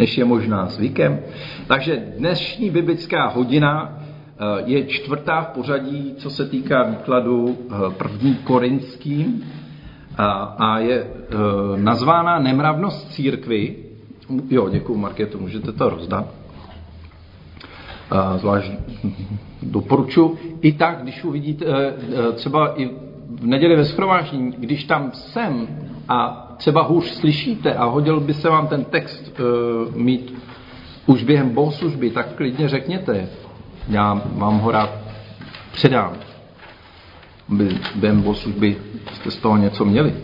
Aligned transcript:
než 0.00 0.18
je 0.18 0.24
možná 0.24 0.66
zvykem. 0.66 1.20
Takže 1.66 2.14
dnešní 2.18 2.70
biblická 2.70 3.28
hodina 3.28 3.92
eh, 3.92 4.44
je 4.64 4.86
čtvrtá 4.86 5.40
v 5.40 5.46
pořadí, 5.46 6.14
co 6.18 6.30
se 6.30 6.48
týká 6.48 6.82
výkladu 6.82 7.58
eh, 7.60 7.74
první 7.96 8.34
korinským 8.34 9.44
a 10.58 10.78
je 10.78 11.06
nazvána 11.76 12.38
Nemravnost 12.38 13.12
církvy. 13.12 13.76
Jo, 14.50 14.68
děkuji 14.68 14.96
Marketu, 14.96 15.40
můžete 15.40 15.72
to 15.72 15.90
rozdat. 15.90 16.26
Zvlášť 18.36 18.72
doporučuji. 19.62 20.58
I 20.60 20.72
tak, 20.72 21.02
když 21.02 21.24
uvidíte 21.24 21.64
třeba 22.34 22.80
i 22.80 22.90
v 23.40 23.46
neděli 23.46 23.76
ve 23.76 23.84
schromáždění, 23.84 24.52
když 24.58 24.84
tam 24.84 25.10
jsem 25.12 25.68
a 26.08 26.49
třeba 26.60 26.82
hůř 26.82 27.04
slyšíte 27.04 27.74
a 27.74 27.84
hodil 27.84 28.20
by 28.20 28.34
se 28.34 28.48
vám 28.48 28.68
ten 28.68 28.84
text 28.84 29.40
uh, 29.40 29.96
mít 29.96 30.34
už 31.06 31.24
během 31.24 31.50
bohoslužby, 31.50 32.10
tak 32.10 32.34
klidně 32.34 32.68
řekněte. 32.68 33.28
Já 33.88 34.22
vám 34.24 34.58
ho 34.58 34.70
rád 34.70 34.90
předám. 35.72 36.12
Během 37.94 38.22
bohoslužby 38.22 38.76
jste 39.14 39.30
z 39.30 39.36
toho 39.36 39.56
něco 39.56 39.84
měli. 39.84 40.14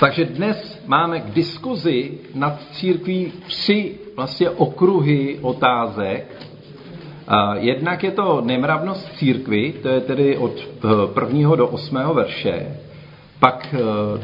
Takže 0.00 0.24
dnes 0.24 0.82
máme 0.86 1.20
k 1.20 1.30
diskuzi 1.30 2.18
nad 2.34 2.60
církví 2.72 3.32
tři 3.46 3.98
vlastně 4.16 4.50
okruhy 4.50 5.38
otázek, 5.42 6.46
Jednak 7.58 8.04
je 8.04 8.10
to 8.10 8.40
nemravnost 8.44 9.12
církvy, 9.16 9.72
to 9.82 9.88
je 9.88 10.00
tedy 10.00 10.36
od 10.36 10.52
eh, 10.60 10.88
prvního 11.14 11.56
do 11.56 11.68
osmého 11.68 12.14
verše. 12.14 12.76
Pak 13.38 13.74
eh, 13.74 13.78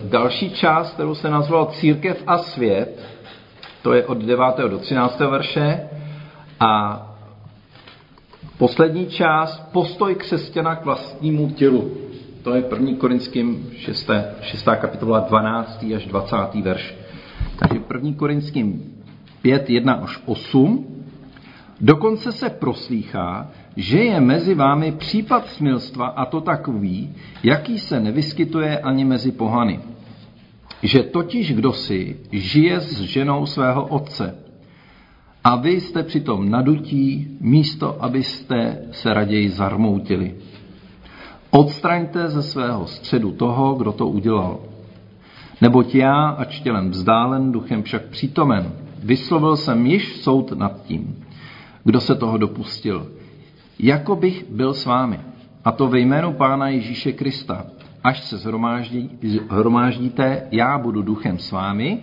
další 0.08 0.50
část, 0.50 0.94
kterou 0.94 1.14
se 1.14 1.30
nazval 1.30 1.66
Církev 1.66 2.22
a 2.26 2.38
svět, 2.38 3.02
to 3.82 3.94
je 3.94 4.06
od 4.06 4.18
9. 4.18 4.44
do 4.68 4.78
13. 4.78 5.20
verše. 5.20 5.80
A 6.60 7.02
poslední 8.58 9.06
část, 9.06 9.72
postoj 9.72 10.14
křesťana 10.14 10.76
k 10.76 10.84
vlastnímu 10.84 11.50
tělu. 11.50 11.90
To 12.42 12.54
je 12.54 12.62
první 12.62 12.96
korinským 12.96 13.70
6. 13.76 14.10
6. 14.40 14.64
kapitola 14.64 15.20
12. 15.20 15.84
až 15.96 16.06
20. 16.06 16.36
verš. 16.62 16.94
Takže 17.58 17.80
první 17.80 18.14
korinským 18.14 18.94
5, 19.42 19.70
1 19.70 19.94
až 19.94 20.20
8 20.26 20.95
Dokonce 21.80 22.32
se 22.32 22.50
proslýchá, 22.50 23.48
že 23.76 23.98
je 23.98 24.20
mezi 24.20 24.54
vámi 24.54 24.92
případ 24.92 25.48
smilstva 25.48 26.06
a 26.06 26.24
to 26.24 26.40
takový, 26.40 27.14
jaký 27.42 27.78
se 27.78 28.00
nevyskytuje 28.00 28.78
ani 28.78 29.04
mezi 29.04 29.32
pohany. 29.32 29.80
Že 30.82 31.02
totiž 31.02 31.54
kdosi 31.54 32.16
žije 32.32 32.80
s 32.80 33.00
ženou 33.00 33.46
svého 33.46 33.86
otce 33.86 34.38
a 35.44 35.56
vy 35.56 35.80
jste 35.80 36.02
přitom 36.02 36.50
nadutí, 36.50 37.36
místo 37.40 38.04
abyste 38.04 38.78
se 38.92 39.14
raději 39.14 39.48
zarmoutili. 39.48 40.34
Odstraňte 41.50 42.28
ze 42.28 42.42
svého 42.42 42.86
středu 42.86 43.32
toho, 43.32 43.74
kdo 43.74 43.92
to 43.92 44.08
udělal. 44.08 44.58
Neboť 45.60 45.94
já, 45.94 46.28
ač 46.28 46.60
tělem 46.60 46.90
vzdálen, 46.90 47.52
duchem 47.52 47.82
však 47.82 48.02
přítomen, 48.02 48.72
vyslovil 49.02 49.56
jsem 49.56 49.86
již 49.86 50.16
soud 50.16 50.52
nad 50.52 50.82
tím 50.82 51.25
kdo 51.86 52.00
se 52.00 52.14
toho 52.14 52.38
dopustil. 52.38 53.06
Jako 53.78 54.16
bych 54.16 54.50
byl 54.50 54.74
s 54.74 54.86
vámi. 54.86 55.20
A 55.64 55.72
to 55.72 55.88
ve 55.88 56.00
jménu 56.00 56.32
Pána 56.32 56.68
Ježíše 56.68 57.12
Krista. 57.12 57.66
Až 58.04 58.22
se 58.22 58.36
zhromáždí, 58.36 59.10
zhromáždíte, 59.22 60.48
já 60.50 60.78
budu 60.78 61.02
duchem 61.02 61.38
s 61.38 61.52
vámi 61.52 61.98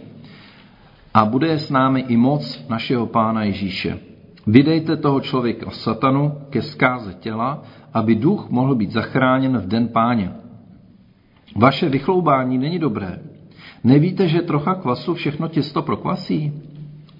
a 1.13 1.25
bude 1.25 1.59
s 1.59 1.69
námi 1.69 2.05
i 2.07 2.17
moc 2.17 2.65
našeho 2.69 3.05
Pána 3.05 3.43
Ježíše. 3.43 3.99
Vydejte 4.47 4.97
toho 4.97 5.19
člověka 5.19 5.71
satanu 5.71 6.31
ke 6.49 6.61
zkáze 6.61 7.13
těla, 7.13 7.63
aby 7.93 8.15
duch 8.15 8.49
mohl 8.49 8.75
být 8.75 8.91
zachráněn 8.91 9.57
v 9.57 9.67
den 9.67 9.87
páně. 9.87 10.31
Vaše 11.55 11.89
vychloubání 11.89 12.57
není 12.57 12.79
dobré. 12.79 13.19
Nevíte, 13.83 14.27
že 14.27 14.41
trocha 14.41 14.75
kvasu 14.75 15.13
všechno 15.13 15.47
těsto 15.47 15.81
prokvasí? 15.81 16.53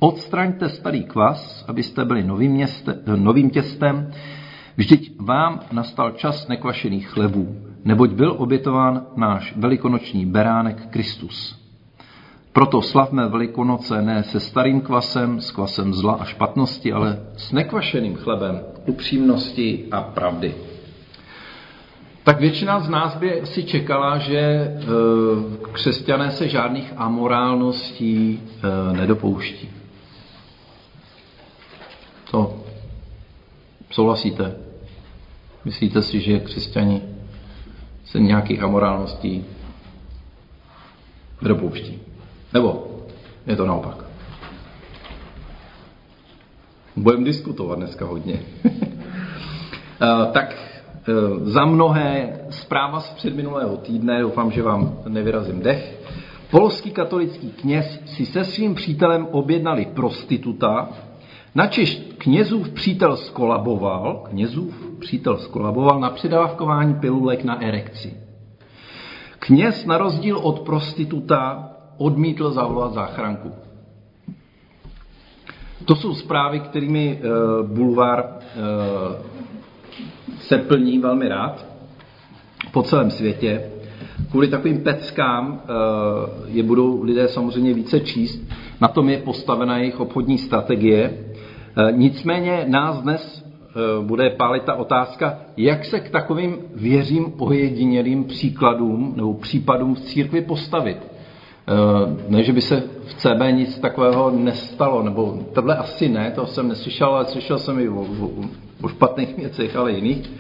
Odstraňte 0.04 0.70
starý 0.70 1.04
kvas, 1.04 1.64
abyste 1.68 2.06
byli 2.06 2.24
novým, 2.24 2.52
měste, 2.52 3.00
novým 3.16 3.50
těstem. 3.50 4.12
Vždyť 4.78 5.16
vám 5.20 5.60
nastal 5.72 6.12
čas 6.12 6.48
nekvašených 6.48 7.08
chlebů, 7.08 7.56
neboť 7.86 8.12
byl 8.12 8.36
obětován 8.38 9.06
náš 9.16 9.56
velikonoční 9.56 10.26
beránek 10.26 10.90
Kristus. 10.90 11.56
Proto 12.54 12.82
slavme 12.82 13.28
Velikonoce 13.28 14.02
ne 14.02 14.24
se 14.24 14.40
starým 14.40 14.82
kvasem, 14.82 15.42
s 15.42 15.52
kvasem 15.52 15.94
zla 15.94 16.14
a 16.14 16.26
špatnosti, 16.26 16.94
ale 16.94 17.20
s 17.38 17.52
nekvašeným 17.52 18.16
chlebem 18.16 18.60
upřímnosti 18.86 19.86
a 19.92 20.02
pravdy. 20.02 20.56
Tak 22.24 22.40
většina 22.40 22.80
z 22.80 22.90
nás 22.90 23.16
by 23.16 23.42
si 23.44 23.64
čekala, 23.64 24.18
že 24.18 24.40
e, 24.40 24.72
křesťané 25.72 26.32
se 26.32 26.50
žádných 26.50 26.94
amorálností 26.98 28.40
e, 28.40 28.98
nedopouští. 28.98 29.83
To 32.34 32.54
souhlasíte? 33.92 34.56
Myslíte 35.66 36.02
si, 36.02 36.20
že 36.20 36.40
křesťani 36.40 37.02
se 38.06 38.20
nějakých 38.20 38.64
amorálností 38.64 39.46
nedopouští? 41.42 42.00
Nebo 42.54 42.88
je 43.48 43.56
to 43.56 43.66
naopak? 43.66 44.06
Budeme 46.96 47.26
diskutovat 47.26 47.76
dneska 47.80 48.06
hodně. 48.06 48.40
Eh, 50.02 50.32
tak 50.32 50.56
eh, 50.56 51.12
za 51.40 51.66
mnohé 51.66 52.40
zpráva 52.50 53.00
z 53.00 53.10
předminulého 53.10 53.78
týdne, 53.78 54.22
doufám, 54.22 54.52
že 54.52 54.64
vám 54.64 55.00
nevyrazím 55.08 55.62
dech. 55.62 56.00
Polský 56.52 56.92
katolický 56.92 57.52
kněz 57.52 58.00
si 58.06 58.26
se 58.26 58.44
svým 58.44 58.76
přítelem 58.76 59.28
objednali 59.32 59.86
prostituta, 59.86 60.90
Načež 61.56 62.02
knězův 62.18 62.70
přítel 62.70 63.18
skolaboval, 63.18 64.24
knězův 64.30 64.88
přítel 65.00 65.38
skolaboval 65.38 66.00
na 66.00 66.10
předávkování 66.10 66.94
pilulek 66.94 67.44
na 67.44 67.62
erekci. 67.62 68.14
Kněz 69.40 69.86
na 69.86 69.98
rozdíl 69.98 70.38
od 70.38 70.60
prostituta 70.60 71.70
odmítl 71.98 72.52
zavolat 72.52 72.94
záchranku. 72.94 73.52
To 75.86 75.96
jsou 75.96 76.16
zprávy, 76.16 76.60
kterými 76.60 77.20
uh, 77.22 77.68
bulvár 77.68 78.26
uh, 78.26 79.16
se 80.40 80.58
plní 80.58 81.00
velmi 81.00 81.28
rád 81.28 81.66
po 82.72 82.84
celém 82.84 83.12
světě. 83.12 83.70
Kvůli 84.32 84.48
takovým 84.48 84.84
peckám 84.84 85.52
uh, 85.52 85.60
je 86.48 86.64
budou 86.64 87.04
lidé 87.04 87.28
samozřejmě 87.28 87.74
více 87.74 88.00
číst. 88.00 88.40
Na 88.82 88.88
tom 88.88 89.10
je 89.10 89.18
postavena 89.18 89.78
jejich 89.78 90.00
obchodní 90.00 90.38
strategie. 90.38 91.23
Eh, 91.78 91.92
nicméně 91.92 92.66
nás 92.68 93.02
dnes 93.02 93.46
eh, 93.46 94.06
bude 94.06 94.30
pálit 94.30 94.64
ta 94.64 94.76
otázka, 94.76 95.38
jak 95.58 95.86
se 95.86 96.00
k 96.00 96.10
takovým 96.10 96.58
věřím 96.76 97.34
ojedinělým 97.38 98.24
příkladům 98.24 99.14
nebo 99.16 99.34
případům 99.34 99.96
v 99.96 100.00
církvi 100.00 100.42
postavit. 100.42 100.98
Eh, 100.98 101.74
ne, 102.30 102.44
že 102.44 102.54
by 102.54 102.62
se 102.62 102.84
v 103.06 103.14
CB 103.14 103.52
nic 103.52 103.80
takového 103.80 104.32
nestalo, 104.32 105.04
nebo 105.04 105.40
tohle 105.54 105.76
asi 105.76 106.10
ne, 106.10 106.32
to 106.32 106.46
jsem 106.46 106.68
neslyšel, 106.68 107.08
ale 107.08 107.26
slyšel 107.26 107.60
jsem 107.60 107.80
i 107.80 107.90
o, 107.90 108.02
o, 108.02 108.30
o 108.82 108.88
špatných 108.88 109.38
věcech, 109.38 109.76
ale 109.76 109.92
jiných, 109.92 110.32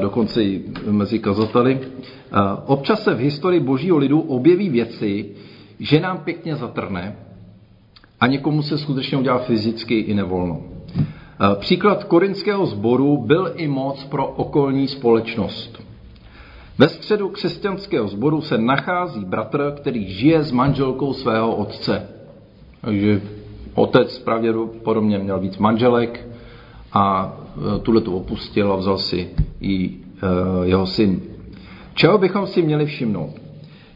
dokonce 0.00 0.42
i 0.44 0.64
mezi 0.90 1.18
kazateli. 1.18 1.80
Občas 2.66 3.02
se 3.02 3.14
v 3.14 3.18
historii 3.18 3.60
božího 3.60 3.96
lidu 3.96 4.20
objeví 4.20 4.68
věci, 4.68 5.30
že 5.80 6.00
nám 6.00 6.18
pěkně 6.18 6.56
zatrne, 6.56 7.16
a 8.24 8.26
někomu 8.26 8.62
se 8.62 8.78
skutečně 8.78 9.18
udělá 9.18 9.38
fyzicky 9.38 9.98
i 9.98 10.14
nevolno. 10.14 10.60
Eh, 10.96 11.56
příklad 11.58 12.04
korinského 12.04 12.66
sboru 12.66 13.16
byl 13.16 13.52
i 13.56 13.68
moc 13.68 14.04
pro 14.04 14.26
okolní 14.26 14.88
společnost. 14.88 15.82
Ve 16.78 16.88
středu 16.88 17.28
křesťanského 17.28 18.08
sboru 18.08 18.40
se 18.40 18.58
nachází 18.58 19.24
bratr, 19.24 19.72
který 19.76 20.12
žije 20.12 20.42
s 20.42 20.52
manželkou 20.52 21.12
svého 21.12 21.56
otce. 21.56 22.08
Takže 22.80 23.20
otec 23.74 24.18
pravděpodobně 24.18 25.18
měl 25.18 25.40
víc 25.40 25.58
manželek 25.58 26.28
a 26.92 27.36
eh, 27.56 27.78
tuhle 27.78 28.00
tu 28.00 28.16
opustil 28.16 28.72
a 28.72 28.76
vzal 28.76 28.98
si 28.98 29.28
i 29.60 29.90
eh, 29.90 30.26
jeho 30.62 30.86
syn. 30.86 31.20
Čeho 31.94 32.18
bychom 32.18 32.46
si 32.46 32.62
měli 32.62 32.86
všimnout? 32.86 33.43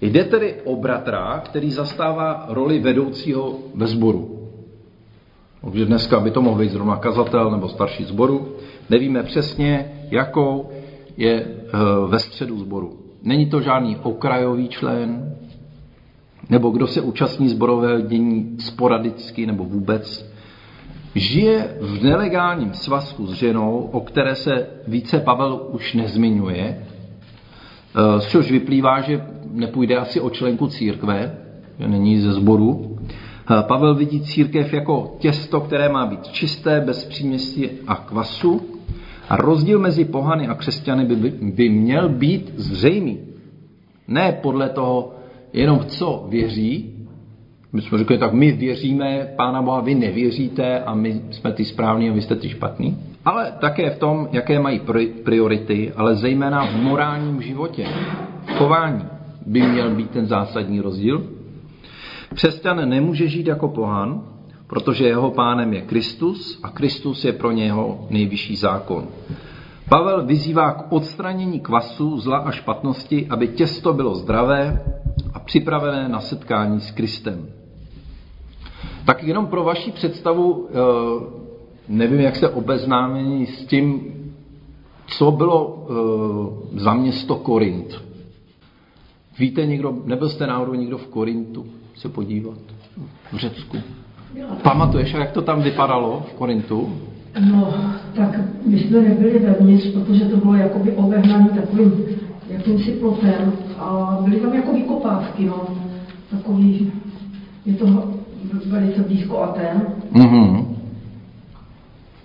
Jde 0.00 0.24
tedy 0.24 0.54
o 0.64 0.76
bratra, 0.76 1.42
který 1.44 1.70
zastává 1.70 2.46
roli 2.48 2.78
vedoucího 2.78 3.58
ve 3.74 3.86
sboru. 3.86 4.48
Takže 5.64 5.86
dneska 5.86 6.20
by 6.20 6.30
to 6.30 6.42
mohl 6.42 6.60
být 6.60 6.70
zrovna 6.70 6.96
kazatel 6.96 7.50
nebo 7.50 7.68
starší 7.68 8.04
zboru. 8.04 8.56
Nevíme 8.90 9.22
přesně, 9.22 9.92
jakou 10.10 10.68
je 11.16 11.34
eh, 11.34 11.70
ve 12.06 12.18
středu 12.18 12.58
sboru. 12.58 12.98
Není 13.22 13.46
to 13.46 13.60
žádný 13.60 13.96
okrajový 14.02 14.68
člen, 14.68 15.36
nebo 16.50 16.70
kdo 16.70 16.86
se 16.86 17.00
účastní 17.00 17.48
zborového 17.48 18.00
dění 18.00 18.56
sporadicky 18.58 19.46
nebo 19.46 19.64
vůbec, 19.64 20.32
žije 21.14 21.76
v 21.80 22.02
nelegálním 22.02 22.74
svazku 22.74 23.26
s 23.26 23.32
ženou, 23.32 23.88
o 23.92 24.00
které 24.00 24.34
se 24.34 24.66
více 24.86 25.20
Pavel 25.20 25.66
už 25.70 25.94
nezmiňuje, 25.94 26.86
z 28.18 28.28
čehož 28.28 28.50
vyplývá, 28.50 29.00
že 29.00 29.24
nepůjde 29.52 29.96
asi 29.96 30.20
o 30.20 30.30
členku 30.30 30.66
církve, 30.66 31.34
že 31.78 31.88
není 31.88 32.20
ze 32.20 32.32
sboru. 32.32 32.98
Pavel 33.62 33.94
vidí 33.94 34.20
církev 34.20 34.72
jako 34.72 35.16
těsto, 35.18 35.60
které 35.60 35.88
má 35.88 36.06
být 36.06 36.26
čisté, 36.26 36.80
bez 36.80 37.04
příměstí 37.04 37.68
a 37.86 37.94
kvasu. 37.94 38.60
A 39.28 39.36
rozdíl 39.36 39.78
mezi 39.78 40.04
pohany 40.04 40.48
a 40.48 40.54
křesťany 40.54 41.04
by, 41.04 41.30
by 41.30 41.68
měl 41.68 42.08
být 42.08 42.52
zřejmý. 42.56 43.18
Ne 44.08 44.38
podle 44.42 44.68
toho, 44.68 45.14
jenom 45.52 45.78
co 45.78 46.26
věří. 46.28 46.94
My 47.72 47.82
jsme 47.82 47.98
řekli, 47.98 48.18
tak 48.18 48.32
my 48.32 48.52
věříme 48.52 49.28
Pána 49.36 49.62
Boha, 49.62 49.80
vy 49.80 49.94
nevěříte 49.94 50.80
a 50.80 50.94
my 50.94 51.20
jsme 51.30 51.52
ty 51.52 51.64
správní 51.64 52.10
a 52.10 52.12
vy 52.12 52.22
jste 52.22 52.36
ty 52.36 52.48
špatný. 52.48 52.98
Ale 53.24 53.52
také 53.60 53.90
v 53.90 53.98
tom, 53.98 54.28
jaké 54.32 54.58
mají 54.58 54.80
priority, 55.24 55.92
ale 55.96 56.14
zejména 56.14 56.66
v 56.66 56.76
morálním 56.76 57.42
životě, 57.42 57.86
v 58.46 58.50
chování 58.50 59.17
by 59.48 59.62
měl 59.62 59.90
být 59.90 60.10
ten 60.10 60.26
zásadní 60.26 60.80
rozdíl. 60.80 61.26
Křesťan 62.34 62.88
nemůže 62.88 63.28
žít 63.28 63.46
jako 63.46 63.68
pohan, 63.68 64.22
protože 64.66 65.04
jeho 65.06 65.30
pánem 65.30 65.72
je 65.72 65.80
Kristus 65.80 66.60
a 66.62 66.68
Kristus 66.70 67.24
je 67.24 67.32
pro 67.32 67.52
něho 67.52 68.06
nejvyšší 68.10 68.56
zákon. 68.56 69.06
Pavel 69.88 70.26
vyzývá 70.26 70.72
k 70.72 70.92
odstranění 70.92 71.60
kvasu, 71.60 72.20
zla 72.20 72.38
a 72.38 72.50
špatnosti, 72.50 73.26
aby 73.30 73.48
těsto 73.48 73.92
bylo 73.92 74.14
zdravé 74.14 74.82
a 75.34 75.38
připravené 75.38 76.08
na 76.08 76.20
setkání 76.20 76.80
s 76.80 76.90
Kristem. 76.90 77.48
Tak 79.04 79.24
jenom 79.24 79.46
pro 79.46 79.64
vaši 79.64 79.90
představu, 79.90 80.68
eh, 80.70 80.74
nevím, 81.88 82.20
jak 82.20 82.36
se 82.36 82.48
obeznámení 82.48 83.46
s 83.46 83.66
tím, 83.66 84.14
co 85.06 85.30
bylo 85.30 85.86
eh, 85.90 86.80
za 86.80 86.94
město 86.94 87.36
Korint. 87.36 88.07
Víte 89.38 89.66
někdo, 89.66 89.94
nebyl 90.04 90.28
jste 90.28 90.46
náhodou 90.46 90.74
někdo 90.74 90.98
v 90.98 91.06
Korintu 91.06 91.66
se 91.94 92.08
podívat? 92.08 92.58
V 93.32 93.36
Řecku? 93.36 93.76
Pamatuješ, 94.62 95.12
jak 95.12 95.30
to 95.30 95.42
tam 95.42 95.62
vypadalo 95.62 96.26
v 96.30 96.32
Korintu? 96.32 96.92
No, 97.50 97.74
tak 98.14 98.40
my 98.66 98.80
jsme 98.80 99.00
nebyli 99.00 99.38
vevnitř, 99.38 99.86
protože 99.92 100.24
to 100.24 100.36
bylo 100.36 100.54
jakoby 100.54 100.92
obehnaný 100.92 101.48
takovým 101.48 102.04
jakýmsi 102.48 102.92
plotem 102.92 103.52
a 103.78 104.18
byly 104.24 104.40
tam 104.40 104.54
jako 104.54 104.72
vykopávky, 104.72 105.44
no. 105.44 105.66
Takový, 106.30 106.92
je 107.66 107.74
to 107.74 107.86
velice 108.66 109.02
blízko 109.02 109.42
Aten. 109.42 109.86
Mm-hmm. 110.12 110.66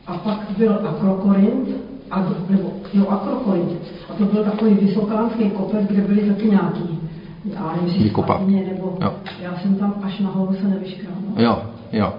A 0.08 0.18
pak 0.18 0.40
byl 0.58 0.80
Akrokorint, 0.88 1.70
a, 2.14 2.26
nebo 2.50 2.74
jo, 2.94 3.08
Akrokorint. 3.10 3.82
A 4.10 4.14
to 4.14 4.26
byl 4.26 4.44
takový 4.44 4.74
vysokánský 4.74 5.50
kopec, 5.50 5.88
kde 5.88 6.02
byly 6.02 6.30
taky 6.30 6.50
nějaký, 6.50 7.00
já 7.46 7.76
nevím, 7.82 8.68
nebo 8.68 8.98
jo. 9.02 9.14
já 9.42 9.56
jsem 9.56 9.76
tam 9.76 9.96
až 10.04 10.20
nahoru 10.20 10.54
se 10.54 10.68
nevyškral. 10.68 11.16
No. 11.30 11.44
Jo, 11.44 11.64
jo. 11.92 12.14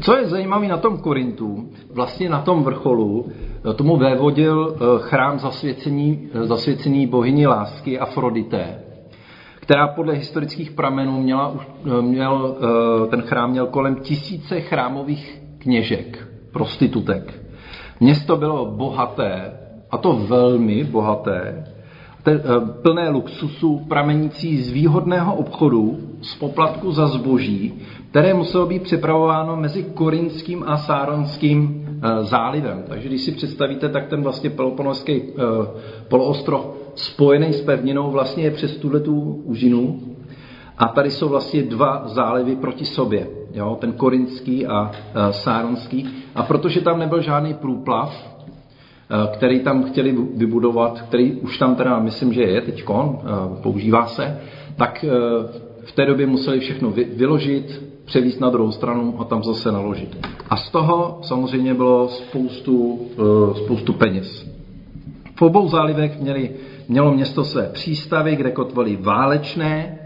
Co 0.00 0.16
je 0.16 0.28
zajímavé 0.28 0.68
na 0.68 0.76
tom 0.76 0.98
Korintu, 0.98 1.68
vlastně 1.90 2.28
na 2.28 2.40
tom 2.40 2.62
vrcholu, 2.62 3.26
eh, 3.70 3.74
tomu 3.74 3.96
vévodil 3.96 4.76
eh, 4.76 4.84
chrám 4.98 5.38
zasvěcený, 5.38 6.28
eh, 6.34 6.46
zasvěcený 6.46 7.06
bohyni 7.06 7.46
lásky 7.46 7.98
Afrodité, 7.98 8.82
která 9.60 9.88
podle 9.88 10.14
historických 10.14 10.70
pramenů 10.70 11.22
měla, 11.22 11.54
měl, 12.00 12.56
ten 13.10 13.22
chrám 13.22 13.50
měl 13.50 13.66
kolem 13.66 13.94
tisíce 13.94 14.60
chrámových 14.60 15.42
kněžek, 15.58 16.28
prostitutek. 16.52 17.47
Město 18.00 18.36
bylo 18.36 18.66
bohaté, 18.66 19.52
a 19.90 19.98
to 19.98 20.12
velmi 20.12 20.84
bohaté, 20.84 21.64
plné 22.82 23.08
luxusu, 23.08 23.78
pramenící 23.88 24.62
z 24.62 24.72
výhodného 24.72 25.34
obchodu, 25.34 25.98
z 26.22 26.34
poplatku 26.34 26.92
za 26.92 27.06
zboží, 27.06 27.74
které 28.10 28.34
muselo 28.34 28.66
být 28.66 28.82
připravováno 28.82 29.56
mezi 29.56 29.82
Korinským 29.82 30.64
a 30.66 30.76
Sáronským 30.76 31.86
eh, 31.86 32.24
zálivem. 32.24 32.84
Takže 32.88 33.08
když 33.08 33.20
si 33.20 33.32
představíte, 33.32 33.88
tak 33.88 34.06
ten 34.06 34.22
vlastně 34.22 34.50
peloponovský 34.50 35.12
eh, 35.12 35.32
poloostrov 36.08 36.66
spojený 36.94 37.52
s 37.52 37.60
pevninou 37.60 38.10
vlastně 38.10 38.44
je 38.44 38.50
přes 38.50 38.76
tuhle 38.76 39.00
tu 39.00 39.20
užinu. 39.44 40.00
A 40.78 40.88
tady 40.88 41.10
jsou 41.10 41.28
vlastně 41.28 41.62
dva 41.62 42.02
zálivy 42.06 42.56
proti 42.56 42.84
sobě. 42.84 43.37
Jo? 43.54 43.76
Ten 43.80 43.92
korinský 43.92 44.66
a 44.66 44.90
eh, 44.92 45.32
sáronský. 45.32 46.08
A 46.34 46.42
protože 46.42 46.80
tam 46.80 46.98
nebyl 46.98 47.20
žádný 47.20 47.54
průplav, 47.54 48.38
který 49.32 49.60
tam 49.60 49.84
chtěli 49.84 50.16
vybudovat, 50.34 51.00
který 51.00 51.32
už 51.32 51.58
tam 51.58 51.74
teda 51.74 51.98
myslím, 51.98 52.32
že 52.32 52.42
je 52.42 52.60
teď, 52.60 52.84
používá 53.62 54.06
se, 54.06 54.40
tak 54.76 55.04
v 55.84 55.92
té 55.92 56.06
době 56.06 56.26
museli 56.26 56.60
všechno 56.60 56.92
vyložit, 57.16 57.82
převíst 58.04 58.40
na 58.40 58.50
druhou 58.50 58.72
stranu 58.72 59.14
a 59.20 59.24
tam 59.24 59.44
zase 59.44 59.72
naložit. 59.72 60.26
A 60.50 60.56
z 60.56 60.70
toho 60.70 61.18
samozřejmě 61.22 61.74
bylo 61.74 62.08
spoustu, 62.08 63.00
spoustu 63.64 63.92
peněz. 63.92 64.48
V 65.38 65.42
obou 65.42 65.68
zálivech 65.68 66.20
měli, 66.20 66.50
mělo 66.88 67.14
město 67.14 67.44
své 67.44 67.68
přístavy, 67.68 68.36
kde 68.36 68.50
kotvali 68.50 68.96
válečné 68.96 69.98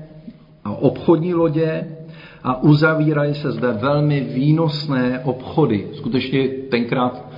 a 0.65 0.71
obchodní 0.71 1.35
lodě 1.35 1.97
a 2.43 2.63
uzavíraly 2.63 3.35
se 3.35 3.53
zde 3.53 3.73
velmi 3.73 4.21
výnosné 4.21 5.21
obchody. 5.25 5.89
Skutečně 5.93 6.49
tenkrát 6.49 7.33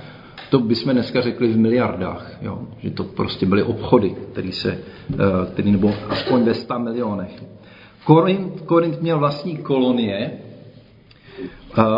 to 0.49 0.59
bychom 0.59 0.93
dneska 0.93 1.21
řekli 1.21 1.47
v 1.47 1.57
miliardách, 1.57 2.37
jo? 2.41 2.59
že 2.79 2.91
to 2.91 3.03
prostě 3.03 3.45
byly 3.45 3.63
obchody, 3.63 4.15
které 4.31 4.51
se, 4.51 4.71
eh, 4.71 5.15
který, 5.53 5.71
nebo 5.71 5.93
aspoň 6.09 6.43
ve 6.43 6.53
100 6.53 6.79
milionech. 6.79 7.43
Korint, 8.03 8.61
Korint 8.61 9.01
měl 9.01 9.19
vlastní 9.19 9.57
kolonie, 9.57 10.31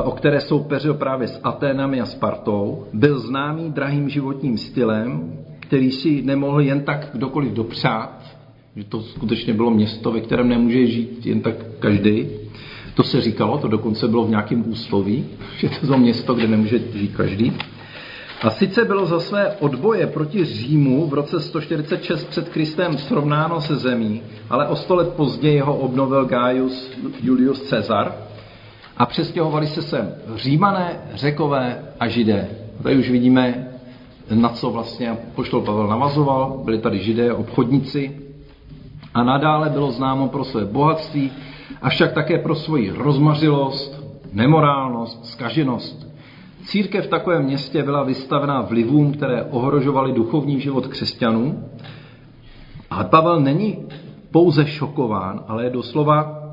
o 0.03 0.11
které 0.11 0.41
soupeřil 0.41 0.93
právě 0.93 1.27
s 1.27 1.39
Aténami 1.43 2.01
a 2.01 2.05
Spartou, 2.05 2.85
byl 2.93 3.19
známý 3.19 3.71
drahým 3.71 4.09
životním 4.09 4.57
stylem, 4.57 5.33
který 5.59 5.91
si 5.91 6.21
nemohl 6.21 6.61
jen 6.61 6.81
tak 6.81 7.09
kdokoliv 7.13 7.53
dopřát, 7.53 8.37
že 8.75 8.83
to 8.83 9.01
skutečně 9.01 9.53
bylo 9.53 9.71
město, 9.71 10.11
ve 10.11 10.21
kterém 10.21 10.49
nemůže 10.49 10.85
žít 10.85 11.25
jen 11.25 11.41
tak 11.41 11.55
každý. 11.79 12.27
To 12.97 13.03
se 13.03 13.21
říkalo, 13.21 13.57
to 13.57 13.67
dokonce 13.67 14.07
bylo 14.07 14.25
v 14.25 14.29
nějakém 14.29 14.63
úsloví, 14.69 15.25
že 15.57 15.69
to 15.69 15.93
je 15.93 15.99
město, 15.99 16.33
kde 16.33 16.47
nemůže 16.47 16.79
žít 16.93 17.15
každý. 17.15 17.53
A 18.41 18.49
sice 18.49 18.85
bylo 18.85 19.05
za 19.05 19.19
své 19.19 19.55
odboje 19.59 20.07
proti 20.07 20.45
Římu 20.45 21.07
v 21.07 21.13
roce 21.13 21.41
146 21.41 22.23
před 22.25 22.49
Kristem 22.49 22.97
srovnáno 22.97 23.61
se 23.61 23.75
zemí, 23.75 24.21
ale 24.49 24.67
o 24.67 24.75
sto 24.75 24.95
let 24.95 25.09
později 25.09 25.59
ho 25.59 25.75
obnovil 25.75 26.25
Gaius 26.25 26.91
Julius 27.23 27.69
Caesar 27.69 28.15
a 28.97 29.05
přestěhovali 29.05 29.67
se 29.67 29.81
sem 29.81 30.11
Římané, 30.35 31.01
Řekové 31.13 31.83
a 31.99 32.07
Židé. 32.07 32.49
A 32.79 32.83
tady 32.83 32.97
už 32.97 33.09
vidíme, 33.09 33.67
na 34.33 34.49
co 34.49 34.69
vlastně 34.69 35.17
poštol 35.35 35.61
Pavel 35.61 35.87
navazoval. 35.87 36.61
Byli 36.65 36.77
tady 36.77 36.99
Židé, 36.99 37.33
obchodníci 37.33 38.21
a 39.13 39.23
nadále 39.23 39.69
bylo 39.69 39.91
známo 39.91 40.27
pro 40.27 40.43
své 40.43 40.65
bohatství, 40.65 41.31
avšak 41.81 42.13
také 42.13 42.37
pro 42.37 42.55
svoji 42.55 42.89
rozmařilost, 42.89 44.03
nemorálnost, 44.33 45.25
skaženost. 45.25 46.07
Církev 46.65 47.05
v 47.05 47.09
takovém 47.09 47.43
městě 47.43 47.83
byla 47.83 48.03
vystavená 48.03 48.61
vlivům, 48.61 49.13
které 49.13 49.43
ohrožovaly 49.43 50.13
duchovní 50.13 50.59
život 50.59 50.87
křesťanů. 50.87 51.63
Ale 52.89 53.03
Pavel 53.03 53.39
není 53.39 53.85
pouze 54.31 54.65
šokován, 54.65 55.43
ale 55.47 55.63
je 55.63 55.69
doslova 55.69 56.43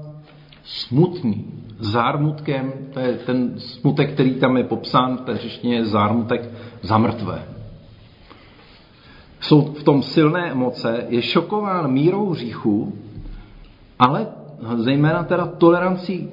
smutný. 0.64 1.44
Zármutkem, 1.78 2.72
to 2.92 3.00
je 3.00 3.12
ten 3.12 3.54
smutek, 3.58 4.12
který 4.12 4.34
tam 4.34 4.56
je 4.56 4.64
popsán 4.64 5.16
v 5.16 5.20
té 5.20 5.36
řeštině, 5.36 5.84
zármutek 5.84 6.50
za 6.82 6.98
mrtvé. 6.98 7.42
Jsou 9.40 9.62
v 9.62 9.82
tom 9.82 10.02
silné 10.02 10.50
emoce, 10.50 11.06
je 11.08 11.22
šokován 11.22 11.92
mírou 11.92 12.30
hříchu, 12.30 12.92
ale 13.98 14.26
zejména 14.76 15.22
teda 15.24 15.46
tolerancí 15.46 16.28
e, 16.28 16.30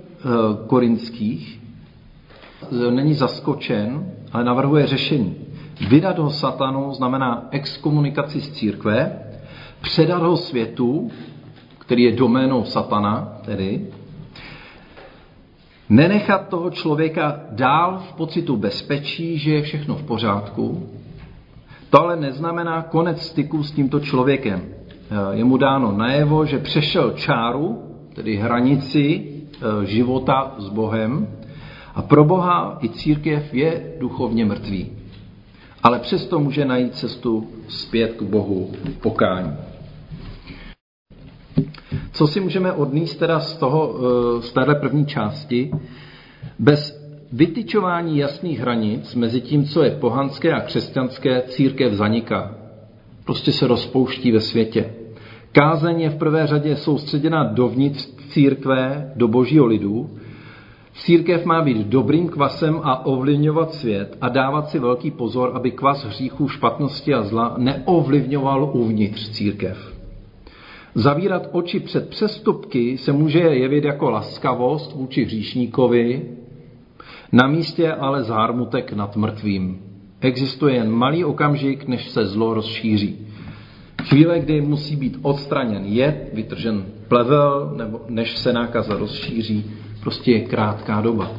korinských, 0.68 1.62
není 2.90 3.14
zaskočen, 3.14 4.06
ale 4.32 4.44
navrhuje 4.44 4.88
řešení. 4.88 5.36
Vydat 5.90 6.20
ho 6.20 6.30
satanu 6.30 6.94
znamená 6.94 7.48
exkomunikaci 7.52 8.42
z 8.42 8.52
církve, 8.52 9.20
předat 9.82 10.22
ho 10.22 10.38
světu, 10.38 11.12
který 11.80 12.04
je 12.04 12.12
doménou 12.12 12.64
satana, 12.64 13.38
tedy, 13.46 13.88
nenechat 15.90 16.48
toho 16.48 16.70
člověka 16.70 17.40
dál 17.52 18.02
v 18.10 18.14
pocitu 18.14 18.58
bezpečí, 18.58 19.38
že 19.38 19.54
je 19.54 19.62
všechno 19.62 19.96
v 19.96 20.04
pořádku. 20.04 20.90
To 21.90 22.02
ale 22.02 22.16
neznamená 22.16 22.82
konec 22.82 23.22
styku 23.22 23.64
s 23.64 23.72
tímto 23.72 24.00
člověkem. 24.00 24.62
Je 25.32 25.44
mu 25.44 25.58
dáno 25.58 25.92
najevo, 25.92 26.46
že 26.46 26.60
přešel 26.60 27.12
čáru 27.12 27.91
tedy 28.14 28.36
hranici 28.36 29.04
e, 29.04 29.86
života 29.86 30.56
s 30.58 30.70
Bohem. 30.70 31.28
A 31.96 32.02
pro 32.02 32.24
Boha 32.24 32.78
i 32.82 32.90
církev 32.90 33.54
je 33.54 33.94
duchovně 34.00 34.46
mrtvý. 34.46 34.92
Ale 35.84 36.00
přesto 36.00 36.40
může 36.40 36.66
najít 36.66 36.96
cestu 36.96 37.48
zpět 37.68 38.14
k 38.14 38.22
Bohu 38.22 38.72
v 38.84 38.98
pokání. 38.98 39.54
Co 42.12 42.28
si 42.28 42.40
můžeme 42.40 42.72
odníst 42.72 43.20
teda 43.20 43.40
z, 43.40 43.58
toho, 43.58 43.96
e, 43.96 44.42
z 44.42 44.52
téhle 44.52 44.76
první 44.76 45.06
části? 45.06 45.72
Bez 46.60 47.02
vytyčování 47.32 48.18
jasných 48.18 48.60
hranic 48.60 49.16
mezi 49.16 49.42
tím, 49.42 49.66
co 49.66 49.84
je 49.84 49.92
pohanské 49.92 50.54
a 50.54 50.62
křesťanské, 50.62 51.42
církev 51.48 51.94
zaniká. 51.94 52.56
Prostě 53.26 53.52
se 53.52 53.68
rozpouští 53.68 54.32
ve 54.32 54.40
světě. 54.40 54.94
Kázeň 55.52 56.02
je 56.02 56.10
v 56.10 56.18
prvé 56.18 56.48
řadě 56.48 56.76
soustředěna 56.76 57.44
dovnitř 57.44 58.08
církve, 58.30 59.12
do 59.16 59.28
božího 59.28 59.66
lidu. 59.66 60.10
Církev 60.94 61.46
má 61.46 61.62
být 61.62 61.88
dobrým 61.88 62.30
kvasem 62.30 62.80
a 62.84 63.06
ovlivňovat 63.06 63.74
svět 63.74 64.18
a 64.22 64.30
dávat 64.30 64.70
si 64.70 64.80
velký 64.80 65.12
pozor, 65.12 65.52
aby 65.54 65.72
kvas 65.72 66.06
hříchů, 66.06 66.48
špatnosti 66.48 67.14
a 67.14 67.24
zla 67.24 67.56
neovlivňoval 67.58 68.72
uvnitř 68.74 69.30
církev. 69.30 69.94
Zavírat 70.96 71.50
oči 71.52 71.80
před 71.80 72.10
přestupky 72.10 72.98
se 72.98 73.12
může 73.12 73.40
jevit 73.40 73.84
jako 73.84 74.10
laskavost 74.10 74.96
vůči 74.96 75.26
hříšníkovi, 75.26 76.22
na 77.32 77.48
místě 77.48 77.94
ale 77.94 78.24
zármutek 78.24 78.94
nad 78.94 79.16
mrtvým. 79.16 79.82
Existuje 80.22 80.76
jen 80.76 80.92
malý 80.92 81.26
okamžik, 81.26 81.88
než 81.88 82.10
se 82.10 82.26
zlo 82.26 82.54
rozšíří. 82.54 83.28
Chvíle, 84.04 84.40
kdy 84.40 84.62
musí 84.62 84.96
být 84.96 85.18
odstraněn 85.22 85.86
jed, 85.86 86.30
vytržen 86.34 86.86
plevel, 87.08 87.74
nebo 87.78 88.02
než 88.10 88.38
se 88.38 88.54
nákaza 88.54 88.98
rozšíří, 88.98 89.72
prostě 90.00 90.32
je 90.32 90.40
krátká 90.40 91.02
doba. 91.02 91.32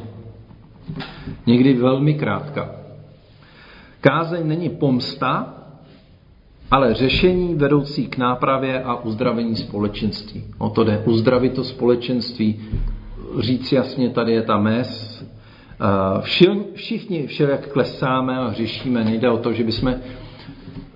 Někdy 1.46 1.74
velmi 1.74 2.14
krátká. 2.14 2.70
Kázeň 4.00 4.48
není 4.48 4.68
pomsta, 4.68 5.54
ale 6.70 6.94
řešení 6.94 7.54
vedoucí 7.54 8.06
k 8.06 8.16
nápravě 8.16 8.82
a 8.82 8.94
uzdravení 8.94 9.56
společenství. 9.56 10.44
O 10.58 10.70
to 10.70 10.84
jde. 10.84 11.02
Uzdravit 11.06 11.52
to 11.54 11.64
společenství, 11.64 12.60
říct 13.38 13.72
jasně, 13.72 14.10
tady 14.10 14.32
je 14.32 14.42
ta 14.42 14.58
mez. 14.58 15.24
Všichni 16.74 17.26
všelijak 17.26 17.68
klesáme 17.68 18.38
a 18.38 18.52
řešíme. 18.52 19.04
Nejde 19.04 19.30
o 19.30 19.38
to, 19.38 19.52
že 19.52 19.64
bychom 19.64 19.94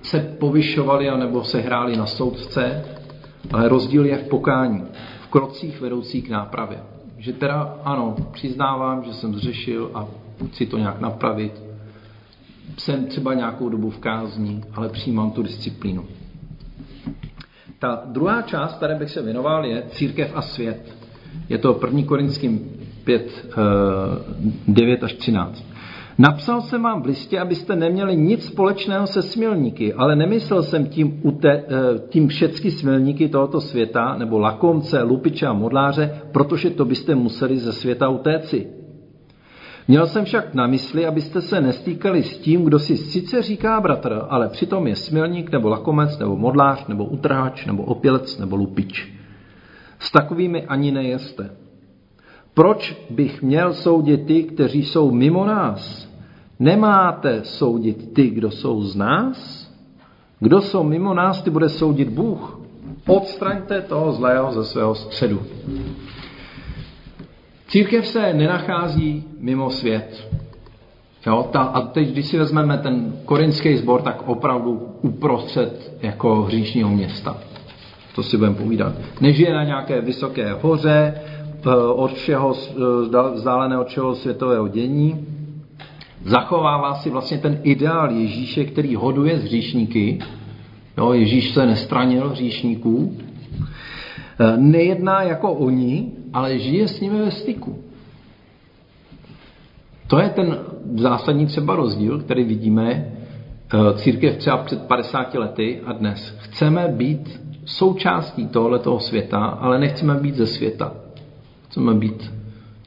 se 0.07 0.21
povyšovali 0.21 1.11
nebo 1.19 1.45
se 1.45 1.61
hráli 1.61 1.97
na 1.97 2.07
soudce, 2.07 2.85
ale 3.53 3.69
rozdíl 3.69 4.05
je 4.05 4.19
v 4.19 4.29
pokání, 4.29 4.85
v 5.21 5.27
krocích 5.27 5.81
vedoucích 5.81 6.25
k 6.25 6.31
nápravě. 6.31 6.79
Že 7.19 7.33
teda 7.33 7.79
ano, 7.85 8.17
přiznávám, 8.33 9.05
že 9.05 9.15
jsem 9.15 9.35
zřešil 9.35 9.91
a 9.95 10.07
chci 10.47 10.67
to 10.67 10.79
nějak 10.79 11.01
napravit. 11.01 11.63
Jsem 12.79 13.07
třeba 13.07 13.35
nějakou 13.35 13.69
dobu 13.69 13.91
v 13.91 13.99
kázní, 13.99 14.65
ale 14.75 14.89
přijímám 14.89 15.31
tu 15.31 15.43
disciplínu. 15.43 16.05
Ta 17.79 18.03
druhá 18.07 18.43
část, 18.43 18.77
které 18.77 18.95
bych 18.95 19.11
se 19.11 19.23
věnoval, 19.23 19.65
je 19.65 19.83
církev 19.89 20.33
a 20.35 20.43
svět. 20.43 20.97
Je 21.49 21.59
to 21.59 21.81
1. 21.87 22.03
Korinským 22.03 22.71
5, 23.05 23.47
9 24.69 25.05
až 25.05 25.13
13. 25.13 25.65
Napsal 26.19 26.61
jsem 26.61 26.83
vám 26.83 27.03
v 27.03 27.07
listě, 27.07 27.41
abyste 27.41 27.77
neměli 27.77 28.17
nic 28.17 28.47
společného 28.47 29.07
se 29.07 29.23
smilníky, 29.23 29.93
ale 29.95 30.17
nemyslel 30.17 30.63
jsem 30.63 30.87
tím, 30.87 31.21
ute, 31.23 31.51
eh, 31.51 31.65
tím 32.09 32.29
všecky 32.29 32.71
smilníky 32.71 33.29
tohoto 33.29 33.61
světa, 33.61 34.17
nebo 34.19 34.39
lakomce, 34.39 35.03
lupiče 35.03 35.47
a 35.47 35.53
modláře, 35.53 36.21
protože 36.33 36.71
to 36.71 36.85
byste 36.85 37.15
museli 37.15 37.59
ze 37.59 37.73
světa 37.73 38.09
utéci. 38.09 38.67
Měl 39.89 40.07
jsem 40.07 40.25
však 40.25 40.55
na 40.55 40.67
mysli, 40.67 41.07
abyste 41.07 41.41
se 41.41 41.61
nestýkali 41.61 42.23
s 42.23 42.39
tím, 42.39 42.65
kdo 42.65 42.79
si 42.79 42.97
sice 42.97 43.43
říká 43.43 43.81
bratr, 43.81 44.23
ale 44.29 44.49
přitom 44.49 44.87
je 44.87 44.97
smilník, 44.97 45.53
nebo 45.53 45.69
lakomec, 45.69 46.19
nebo 46.19 46.37
modlář, 46.37 46.87
nebo 46.87 47.05
utrhač, 47.05 47.67
nebo 47.67 47.83
opělec, 47.83 48.39
nebo 48.39 48.57
lupič. 48.57 49.13
S 49.99 50.11
takovými 50.13 50.67
ani 50.67 50.93
nejeste. 50.93 51.51
Proč 52.55 53.07
bych 53.11 53.43
měl 53.43 53.73
soudit 53.75 54.27
ty, 54.27 54.43
kteří 54.43 54.85
jsou 54.85 55.11
mimo 55.11 55.47
nás? 55.47 56.06
Nemáte 56.59 57.45
soudit 57.45 58.15
ty, 58.15 58.31
kdo 58.31 58.51
jsou 58.51 58.83
z 58.83 58.97
nás? 58.97 59.67
Kdo 60.41 60.61
jsou 60.61 60.83
mimo 60.83 61.15
nás, 61.15 61.43
ty 61.43 61.51
bude 61.51 61.69
soudit 61.69 62.09
Bůh. 62.09 62.61
Odstraňte 63.07 63.83
toho 63.83 64.13
zlého 64.13 64.53
ze 64.53 64.65
svého 64.65 64.95
středu. 64.95 65.43
Církev 67.69 68.07
se 68.07 68.33
nenachází 68.33 69.25
mimo 69.41 69.71
svět. 69.71 70.29
Jo, 71.27 71.49
ta, 71.53 71.61
a 71.61 71.81
teď, 71.81 72.09
když 72.13 72.27
si 72.27 72.39
vezmeme 72.39 72.79
ten 72.79 73.17
korinský 73.25 73.77
sbor, 73.77 74.03
tak 74.03 74.29
opravdu 74.29 74.89
uprostřed 75.03 75.99
jako 76.03 76.43
hříšního 76.43 76.91
města. 76.91 77.37
To 78.15 78.23
si 78.23 78.37
budeme 78.37 78.57
povídat. 78.57 78.93
Nežije 79.21 79.55
na 79.55 79.65
nějaké 79.65 80.01
vysoké 80.01 80.53
hoře, 80.53 81.15
eh, 81.67 81.77
od 81.77 82.13
všeho, 82.13 82.55
eh, 82.71 83.35
vzdálené 83.35 83.79
od 83.79 83.89
všeho 83.89 84.15
světového 84.15 84.69
dění, 84.69 85.27
zachovává 86.27 86.95
si 86.95 87.11
vlastně 87.11 87.39
ten 87.39 87.61
ideál 87.63 88.11
Ježíše, 88.11 88.65
který 88.65 88.95
hoduje 88.95 89.39
z 89.39 89.45
hříšníky. 89.45 90.19
Jo, 90.99 91.13
Ježíš 91.13 91.55
se 91.55 91.67
nestranil 91.67 92.29
hříšníků. 92.29 93.17
E, 94.39 94.57
nejedná 94.57 95.23
jako 95.23 95.53
oni, 95.53 96.13
ale 96.33 96.59
žije 96.59 96.89
s 96.89 97.01
nimi 97.01 97.19
ve 97.19 97.31
styku. 97.31 97.83
To 100.07 100.19
je 100.19 100.29
ten 100.29 100.59
zásadní 100.95 101.47
třeba 101.47 101.77
rozdíl, 101.77 102.19
který 102.19 102.45
vidíme 102.45 102.91
e, 102.93 103.09
církev 103.95 104.37
třeba 104.37 104.57
před 104.57 104.83
50 104.83 105.35
lety 105.35 105.81
a 105.87 105.93
dnes. 105.93 106.35
Chceme 106.39 106.89
být 106.89 107.41
součástí 107.65 108.47
tohoto 108.47 109.01
světa, 109.01 109.39
ale 109.39 109.79
nechceme 109.79 110.15
být 110.15 110.35
ze 110.35 110.47
světa. 110.47 110.93
Chceme 111.69 111.95
být 111.95 112.36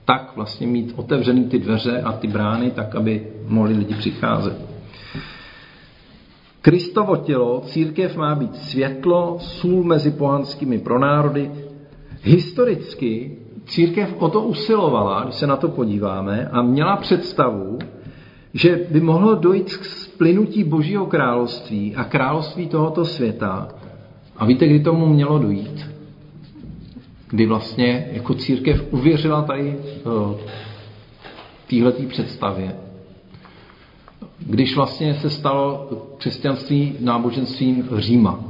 tak 0.10 0.32
vlastně 0.36 0.68
mít 0.68 0.94
otevřený 0.96 1.44
ty 1.44 1.60
dveře 1.60 2.02
a 2.02 2.12
ty 2.12 2.28
brány, 2.28 2.72
tak 2.72 2.96
aby 2.96 3.28
mohli 3.48 3.74
lidi 3.74 3.96
přicházet. 3.96 4.58
Kristovo 6.62 7.16
tělo, 7.16 7.62
církev 7.66 8.18
má 8.18 8.36
být 8.36 8.56
světlo, 8.56 9.38
sůl 9.40 9.84
mezi 9.84 10.12
pohanskými 10.12 10.80
pronárody. 10.80 11.52
Historicky 12.24 13.38
církev 13.66 14.16
o 14.20 14.30
to 14.30 14.42
usilovala, 14.42 15.24
když 15.24 15.36
se 15.36 15.48
na 15.48 15.56
to 15.56 15.68
podíváme, 15.68 16.50
a 16.52 16.62
měla 16.62 16.98
představu, 16.98 17.80
že 18.54 18.80
by 18.92 19.02
mohlo 19.02 19.36
dojít 19.36 19.78
k 19.78 19.86
splynutí 19.86 20.64
Božího 20.64 21.06
království 21.06 21.96
a 21.96 22.04
království 22.04 22.68
tohoto 22.68 23.06
světa. 23.06 23.68
A 24.38 24.46
víte, 24.46 24.68
kdy 24.68 24.80
tomu 24.80 25.06
mělo 25.06 25.40
dojít? 25.40 25.99
Kdy 27.30 27.46
vlastně 27.46 28.10
jako 28.12 28.34
církev 28.34 28.86
uvěřila 28.92 29.42
tady 29.42 29.76
téhletý 31.70 32.06
představě. 32.06 32.76
Když 34.40 34.76
vlastně 34.76 35.14
se 35.14 35.30
stalo 35.30 35.90
křesťanství 36.18 36.96
náboženstvím 37.00 37.90
Říma. 37.98 38.44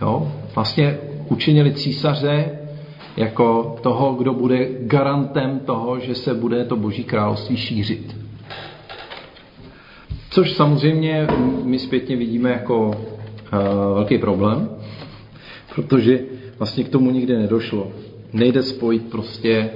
Jo? 0.00 0.32
Vlastně 0.54 0.98
učinili 1.28 1.72
císaře 1.72 2.58
jako 3.16 3.76
toho, 3.82 4.14
kdo 4.14 4.34
bude 4.34 4.68
garantem 4.80 5.58
toho, 5.58 6.00
že 6.00 6.14
se 6.14 6.34
bude 6.34 6.64
to 6.64 6.76
boží 6.76 7.04
království 7.04 7.56
šířit. 7.56 8.16
Což 10.30 10.52
samozřejmě 10.52 11.26
my 11.64 11.78
zpětně 11.78 12.16
vidíme 12.16 12.50
jako 12.50 12.86
uh, 12.86 12.94
velký 13.94 14.18
problém, 14.18 14.70
protože 15.74 16.20
vlastně 16.58 16.84
k 16.84 16.88
tomu 16.88 17.10
nikdy 17.10 17.36
nedošlo 17.36 17.92
nejde 18.36 18.62
spojit 18.62 19.10
prostě 19.10 19.50
e, 19.50 19.70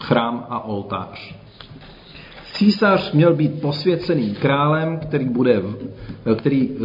chrám 0.00 0.46
a 0.48 0.64
oltář. 0.64 1.34
Císař 2.56 3.12
měl 3.12 3.34
být 3.34 3.60
posvěceným 3.60 4.34
králem, 4.34 4.98
který, 4.98 5.24
bude, 5.24 5.62
který 6.36 6.70
eh, 6.70 6.76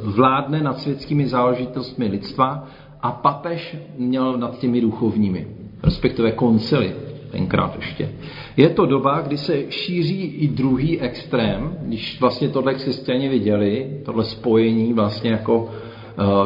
vládne 0.00 0.62
nad 0.62 0.78
světskými 0.78 1.26
záležitostmi 1.26 2.06
lidstva 2.06 2.68
a 3.02 3.12
papež 3.12 3.76
měl 3.98 4.38
nad 4.38 4.58
těmi 4.58 4.80
duchovními, 4.80 5.46
respektive 5.82 6.32
koncily 6.32 6.92
tenkrát 7.30 7.76
ještě. 7.76 8.12
Je 8.56 8.68
to 8.68 8.86
doba, 8.86 9.20
kdy 9.20 9.38
se 9.38 9.70
šíří 9.70 10.22
i 10.22 10.48
druhý 10.48 11.00
extrém, 11.00 11.76
když 11.82 12.20
vlastně 12.20 12.48
tohle 12.48 12.74
křesťani 12.74 13.28
viděli, 13.28 14.00
tohle 14.04 14.24
spojení 14.24 14.92
vlastně 14.92 15.30
jako 15.30 15.70
Eh, 15.70 15.93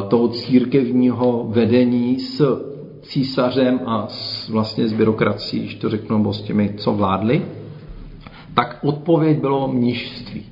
toho 0.08 0.28
církevního 0.28 1.46
vedení 1.48 2.20
s 2.20 2.42
císařem 3.02 3.80
a 3.86 4.06
s, 4.08 4.48
vlastně 4.48 4.88
s 4.88 4.92
byrokracií, 4.92 5.60
když 5.60 5.74
to 5.74 5.88
řeknu, 5.88 6.18
nebo 6.18 6.32
s 6.32 6.42
těmi, 6.42 6.74
co 6.76 6.92
vládli, 6.92 7.42
tak 8.54 8.78
odpověď 8.82 9.40
bylo 9.40 9.68
mnižství. 9.68 10.42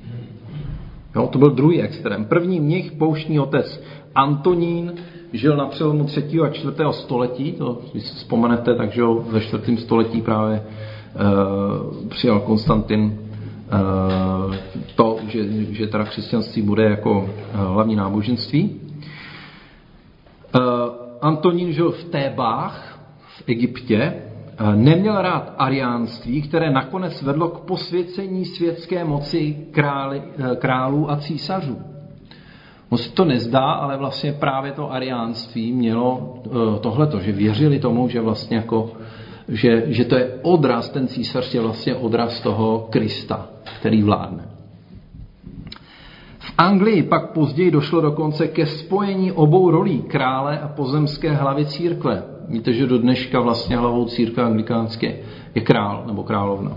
Jo, 1.15 1.27
to 1.27 1.39
byl 1.39 1.49
druhý 1.49 1.81
extrém. 1.81 2.25
První 2.25 2.59
mnich, 2.59 2.91
pouštní 2.91 3.39
otec 3.39 3.83
Antonín, 4.15 4.93
žil 5.33 5.57
na 5.57 5.65
přelomu 5.65 6.03
3. 6.03 6.23
a 6.43 6.49
4. 6.49 6.73
století, 6.91 7.51
to 7.51 7.81
si 7.91 7.99
vzpomenete, 7.99 8.75
takže 8.75 9.01
ve 9.29 9.41
4. 9.41 9.77
století 9.77 10.21
právě 10.21 10.55
e, 10.55 10.63
přijal 12.07 12.39
Konstantin 12.39 13.01
e, 13.11 14.77
to, 14.95 15.17
že, 15.27 15.43
že 15.73 15.87
teda 15.87 16.03
křesťanství 16.03 16.61
bude 16.61 16.83
jako 16.83 17.29
hlavní 17.53 17.95
náboženství. 17.95 18.86
E, 20.55 20.59
Antonín 21.21 21.71
žil 21.71 21.91
v 21.91 22.03
Tébách, 22.03 22.99
v 23.19 23.43
Egyptě, 23.47 24.13
neměl 24.75 25.21
rád 25.21 25.53
ariánství, 25.57 26.41
které 26.41 26.71
nakonec 26.71 27.21
vedlo 27.21 27.47
k 27.49 27.59
posvěcení 27.59 28.45
světské 28.45 29.05
moci 29.05 29.67
králi, 29.71 30.21
králů 30.59 31.11
a 31.11 31.17
císařů. 31.17 31.77
On 32.89 32.97
si 32.97 33.09
to 33.09 33.25
nezdá, 33.25 33.71
ale 33.71 33.97
vlastně 33.97 34.33
právě 34.33 34.71
to 34.71 34.91
ariánství 34.91 35.71
mělo 35.71 36.33
eh, 36.45 36.79
tohleto, 36.79 37.19
že 37.19 37.31
věřili 37.31 37.79
tomu, 37.79 38.09
že 38.09 38.21
vlastně 38.21 38.57
jako, 38.57 38.91
že, 39.47 39.83
že 39.87 40.05
to 40.05 40.15
je 40.15 40.39
odraz, 40.41 40.89
ten 40.89 41.07
císař 41.07 41.53
je 41.53 41.61
vlastně 41.61 41.95
odraz 41.95 42.41
toho 42.41 42.87
Krista, 42.89 43.47
který 43.79 44.03
vládne. 44.03 44.56
Anglii 46.57 47.03
pak 47.03 47.31
později 47.31 47.71
došlo 47.71 48.01
dokonce 48.01 48.47
ke 48.47 48.65
spojení 48.65 49.31
obou 49.31 49.71
rolí 49.71 50.01
krále 50.01 50.59
a 50.59 50.67
pozemské 50.67 51.31
hlavy 51.31 51.65
církve. 51.65 52.23
Víte, 52.49 52.73
že 52.73 52.87
do 52.87 52.97
dneška 52.97 53.39
vlastně 53.39 53.77
hlavou 53.77 54.05
církve 54.05 54.43
anglikánské 54.43 55.15
je 55.55 55.61
král 55.61 56.03
nebo 56.07 56.23
královna. 56.23 56.71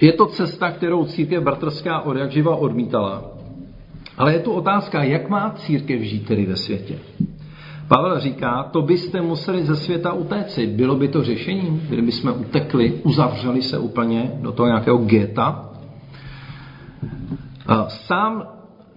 Je 0.00 0.12
to 0.12 0.26
cesta, 0.26 0.70
kterou 0.70 1.04
církev 1.04 1.42
bratrská 1.42 2.00
od 2.00 2.16
jak 2.16 2.30
živa 2.30 2.56
odmítala. 2.56 3.24
Ale 4.18 4.32
je 4.32 4.38
tu 4.38 4.52
otázka, 4.52 5.02
jak 5.02 5.28
má 5.28 5.50
církev 5.50 6.00
žít 6.00 6.26
tedy 6.26 6.46
ve 6.46 6.56
světě. 6.56 6.98
Pavel 7.88 8.20
říká, 8.20 8.62
to 8.62 8.82
byste 8.82 9.22
museli 9.22 9.64
ze 9.64 9.76
světa 9.76 10.12
utéci. 10.12 10.66
Bylo 10.66 10.96
by 10.96 11.08
to 11.08 11.22
řešením, 11.22 11.82
kdyby 11.88 12.12
jsme 12.12 12.32
utekli, 12.32 12.92
uzavřeli 13.02 13.62
se 13.62 13.78
úplně 13.78 14.32
do 14.40 14.52
toho 14.52 14.66
nějakého 14.66 14.98
geta. 14.98 15.73
Sám 17.88 18.46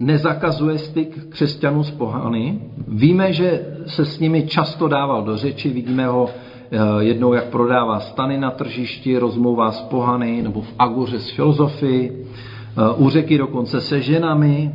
nezakazuje 0.00 0.78
styk 0.78 1.28
křesťanů 1.28 1.84
s 1.84 1.90
pohany. 1.90 2.60
Víme, 2.88 3.32
že 3.32 3.66
se 3.86 4.04
s 4.04 4.18
nimi 4.18 4.46
často 4.46 4.88
dával 4.88 5.22
do 5.22 5.36
řeči, 5.36 5.68
vidíme 5.68 6.06
ho 6.06 6.30
eh, 6.30 6.78
jednou, 6.98 7.32
jak 7.32 7.44
prodává 7.44 8.00
stany 8.00 8.38
na 8.38 8.50
tržišti, 8.50 9.18
rozmlouvá 9.18 9.72
s 9.72 9.80
pohany, 9.80 10.42
nebo 10.42 10.60
v 10.60 10.74
agoře 10.78 11.18
s 11.18 11.30
filozofy, 11.30 12.12
eh, 12.12 12.94
u 12.96 13.08
řeky 13.08 13.38
dokonce 13.38 13.80
se 13.80 14.00
ženami, 14.00 14.72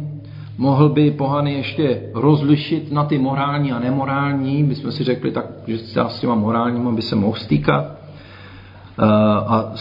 Mohl 0.58 0.90
by 0.90 1.12
pohany 1.12 1.54
ještě 1.54 2.02
rozlišit 2.14 2.92
na 2.92 3.04
ty 3.04 3.18
morální 3.18 3.72
a 3.72 3.80
nemorální. 3.80 4.64
My 4.64 4.76
jsme 4.76 4.92
si 4.92 5.04
řekli, 5.04 5.32
tak, 5.32 5.46
že 5.68 5.78
s 5.78 6.20
těma 6.20 6.36
morálníma 6.36 6.92
by 6.92 7.02
se 7.02 7.16
mohl 7.16 7.38
stýkat 7.38 7.86
eh, 7.86 9.06
a 9.48 9.72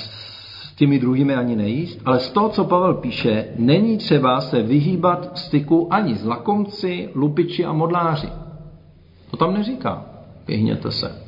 s 0.72 0.74
těmi 0.74 0.98
druhými 0.98 1.34
ani 1.34 1.56
nejíst. 1.56 2.00
Ale 2.04 2.20
z 2.20 2.30
toho, 2.30 2.48
co 2.48 2.64
Pavel 2.64 2.94
píše, 2.94 3.44
není 3.58 3.98
třeba 3.98 4.40
se 4.40 4.62
vyhýbat 4.62 5.38
styku 5.38 5.94
ani 5.94 6.14
s 6.14 6.24
lakomci, 6.24 7.08
lupiči 7.14 7.64
a 7.64 7.72
modláři. 7.72 8.28
To 9.30 9.36
tam 9.36 9.54
neříká. 9.54 10.04
Vyhněte 10.48 10.90
se 10.90 11.22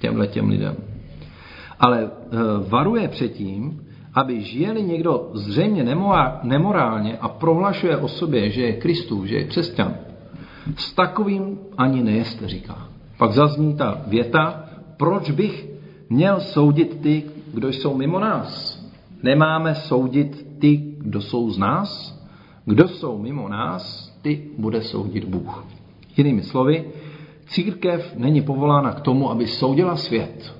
těmhle 0.00 0.26
těm 0.26 0.48
lidem. 0.48 0.76
Ale 1.80 2.02
eh, 2.02 2.36
varuje 2.68 3.08
předtím, 3.08 3.80
aby 4.14 4.40
žije 4.40 4.74
někdo 4.74 5.30
zřejmě 5.34 5.96
nemorálně 6.42 7.18
a 7.18 7.28
prohlašuje 7.28 7.96
o 7.96 8.08
sobě, 8.08 8.50
že 8.50 8.62
je 8.62 8.72
Kristův, 8.72 9.24
že 9.24 9.36
je 9.36 9.44
křesťan, 9.44 9.94
s 10.76 10.92
takovým 10.92 11.58
ani 11.78 12.02
nejeste, 12.02 12.48
říká. 12.48 12.88
Pak 13.16 13.32
zazní 13.32 13.74
ta 13.74 14.02
věta, 14.06 14.64
proč 14.96 15.30
bych 15.30 15.68
měl 16.10 16.40
soudit 16.40 17.00
ty, 17.00 17.22
kdo 17.54 17.68
jsou 17.68 17.96
mimo 17.96 18.20
nás? 18.20 18.81
Nemáme 19.22 19.74
soudit 19.74 20.46
ty, 20.58 20.76
kdo 20.98 21.20
jsou 21.20 21.50
z 21.50 21.58
nás? 21.58 22.18
Kdo 22.64 22.88
jsou 22.88 23.18
mimo 23.18 23.48
nás, 23.48 24.14
ty 24.22 24.50
bude 24.58 24.82
soudit 24.82 25.24
Bůh. 25.24 25.64
Jinými 26.16 26.42
slovy, 26.42 26.84
církev 27.46 28.14
není 28.16 28.42
povolána 28.42 28.92
k 28.92 29.00
tomu, 29.00 29.30
aby 29.30 29.46
soudila 29.46 29.96
svět. 29.96 30.54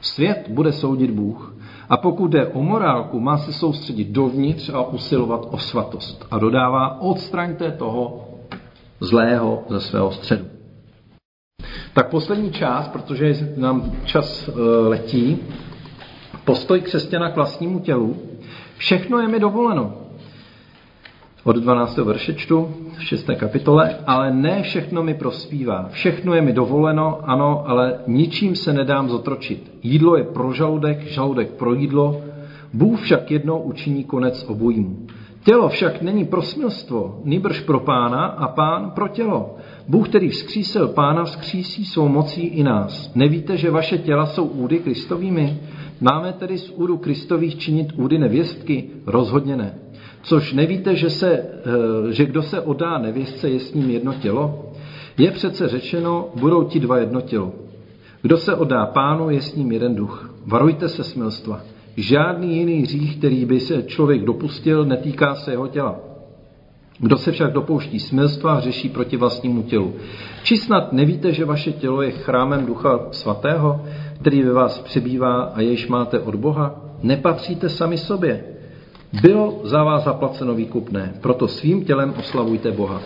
Svět 0.00 0.46
bude 0.48 0.72
soudit 0.72 1.10
Bůh. 1.10 1.56
A 1.88 1.96
pokud 1.96 2.28
jde 2.28 2.46
o 2.46 2.62
morálku, 2.62 3.20
má 3.20 3.38
se 3.38 3.52
soustředit 3.52 4.08
dovnitř 4.08 4.68
a 4.68 4.82
usilovat 4.82 5.48
o 5.50 5.58
svatost. 5.58 6.26
A 6.30 6.38
dodává, 6.38 7.00
odstraňte 7.00 7.70
toho 7.70 8.28
zlého 9.00 9.62
ze 9.68 9.80
svého 9.80 10.12
středu. 10.12 10.44
Tak 11.94 12.10
poslední 12.10 12.50
část, 12.52 12.88
protože 12.88 13.54
nám 13.56 13.92
čas 14.04 14.48
e, 14.48 14.52
letí, 14.88 15.38
postoj 16.46 16.80
křesťana 16.80 17.30
k 17.30 17.36
vlastnímu 17.36 17.78
tělu. 17.78 18.16
Všechno 18.76 19.18
je 19.18 19.28
mi 19.28 19.40
dovoleno 19.40 19.94
od 21.44 21.56
12. 21.56 21.96
verše 21.96 22.34
čtu, 22.34 22.68
v 22.98 23.04
6. 23.04 23.30
kapitole, 23.36 23.96
ale 24.06 24.34
ne 24.34 24.62
všechno 24.62 25.02
mi 25.02 25.14
prospívá. 25.14 25.88
Všechno 25.90 26.34
je 26.34 26.42
mi 26.42 26.52
dovoleno, 26.52 27.18
ano, 27.22 27.62
ale 27.66 27.98
ničím 28.06 28.56
se 28.56 28.72
nedám 28.72 29.08
zotročit. 29.08 29.72
Jídlo 29.82 30.16
je 30.16 30.24
pro 30.24 30.52
žaludek, 30.52 31.06
žaludek 31.06 31.50
pro 31.50 31.74
jídlo, 31.74 32.22
Bůh 32.72 33.00
však 33.00 33.30
jednou 33.30 33.58
učiní 33.58 34.04
konec 34.04 34.44
obojímu. 34.48 35.06
Tělo 35.44 35.68
však 35.68 36.02
není 36.02 36.24
pro 36.24 36.42
smilstvo, 36.42 37.20
nýbrž 37.24 37.60
pro 37.60 37.80
pána 37.80 38.26
a 38.26 38.48
pán 38.48 38.90
pro 38.90 39.08
tělo. 39.08 39.56
Bůh, 39.88 40.08
který 40.08 40.28
vzkřísil 40.28 40.88
pána, 40.88 41.24
vzkřísí 41.24 41.84
svou 41.84 42.08
mocí 42.08 42.46
i 42.46 42.62
nás. 42.62 43.14
Nevíte, 43.14 43.56
že 43.56 43.70
vaše 43.70 43.98
těla 43.98 44.26
jsou 44.26 44.44
údy 44.44 44.78
Kristovými? 44.78 45.58
Máme 46.00 46.32
tedy 46.32 46.58
z 46.58 46.70
údu 46.70 46.96
Kristových 46.96 47.58
činit 47.58 47.92
údy 47.96 48.18
nevěstky? 48.18 48.84
Rozhodně 49.06 49.56
ne. 49.56 49.78
Což 50.22 50.52
nevíte, 50.52 50.96
že, 50.96 51.10
se, 51.10 51.32
eh, 51.32 52.12
že 52.12 52.24
kdo 52.24 52.42
se 52.42 52.60
odá 52.60 52.98
nevěstce, 52.98 53.50
je 53.50 53.60
s 53.60 53.74
ním 53.74 53.90
jedno 53.90 54.14
tělo? 54.14 54.72
Je 55.18 55.30
přece 55.30 55.68
řečeno, 55.68 56.28
budou 56.34 56.64
ti 56.64 56.80
dva 56.80 56.98
jedno 56.98 57.20
tělo. 57.20 57.52
Kdo 58.22 58.36
se 58.38 58.54
odá 58.54 58.86
pánu, 58.86 59.30
je 59.30 59.42
s 59.42 59.54
ním 59.54 59.72
jeden 59.72 59.94
duch. 59.94 60.34
Varujte 60.46 60.88
se 60.88 61.04
smilstva. 61.04 61.60
Žádný 61.96 62.56
jiný 62.56 62.82
hřích, 62.82 63.16
který 63.16 63.44
by 63.44 63.60
se 63.60 63.82
člověk 63.82 64.24
dopustil, 64.24 64.84
netýká 64.84 65.34
se 65.34 65.50
jeho 65.50 65.66
těla. 65.66 66.05
Kdo 66.98 67.16
se 67.16 67.32
však 67.32 67.52
dopouští 67.52 68.00
smilstva, 68.00 68.60
řeší 68.60 68.88
proti 68.88 69.16
vlastnímu 69.16 69.62
tělu. 69.62 69.94
Či 70.42 70.56
snad 70.56 70.92
nevíte, 70.92 71.32
že 71.32 71.44
vaše 71.44 71.72
tělo 71.72 72.02
je 72.02 72.10
chrámem 72.10 72.66
Ducha 72.66 73.00
Svatého, 73.10 73.84
který 74.20 74.42
ve 74.42 74.52
vás 74.52 74.78
přebývá 74.78 75.42
a 75.42 75.60
jež 75.60 75.88
máte 75.88 76.20
od 76.20 76.34
Boha? 76.34 76.74
Nepatříte 77.02 77.68
sami 77.68 77.98
sobě, 77.98 78.44
bylo 79.22 79.60
za 79.64 79.84
vás 79.84 80.04
zaplaceno 80.04 80.54
výkupné, 80.54 81.14
proto 81.20 81.48
svým 81.48 81.84
tělem 81.84 82.14
oslavujte 82.18 82.72
Boha. 82.72 83.00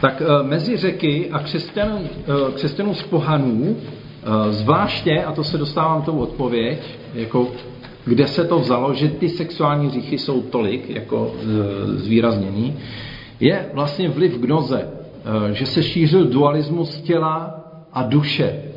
Tak 0.00 0.22
eh, 0.22 0.42
mezi 0.42 0.76
řeky 0.76 1.30
a 1.30 1.38
křesťanů, 1.38 2.00
eh, 2.02 2.52
křesťanů 2.54 2.94
z 2.94 3.02
pohanů, 3.02 3.76
eh, 3.76 4.52
zvláště, 4.52 5.24
a 5.24 5.32
to 5.32 5.44
se 5.44 5.58
dostávám 5.58 6.02
tou 6.02 6.18
odpověď, 6.18 6.78
jako 7.14 7.48
kde 8.08 8.26
se 8.26 8.44
to 8.44 8.58
vzalo, 8.58 8.94
že 8.94 9.08
ty 9.08 9.28
sexuální 9.28 9.90
říchy 9.90 10.18
jsou 10.18 10.42
tolik 10.42 10.90
jako 10.90 11.32
zvýraznění, 11.86 12.76
je 13.40 13.66
vlastně 13.74 14.08
vliv 14.08 14.38
gnoze, 14.38 14.90
že 15.52 15.66
se 15.66 15.82
šířil 15.82 16.24
dualismus 16.24 17.00
těla 17.00 17.64
a 17.92 18.02
duše 18.02 18.68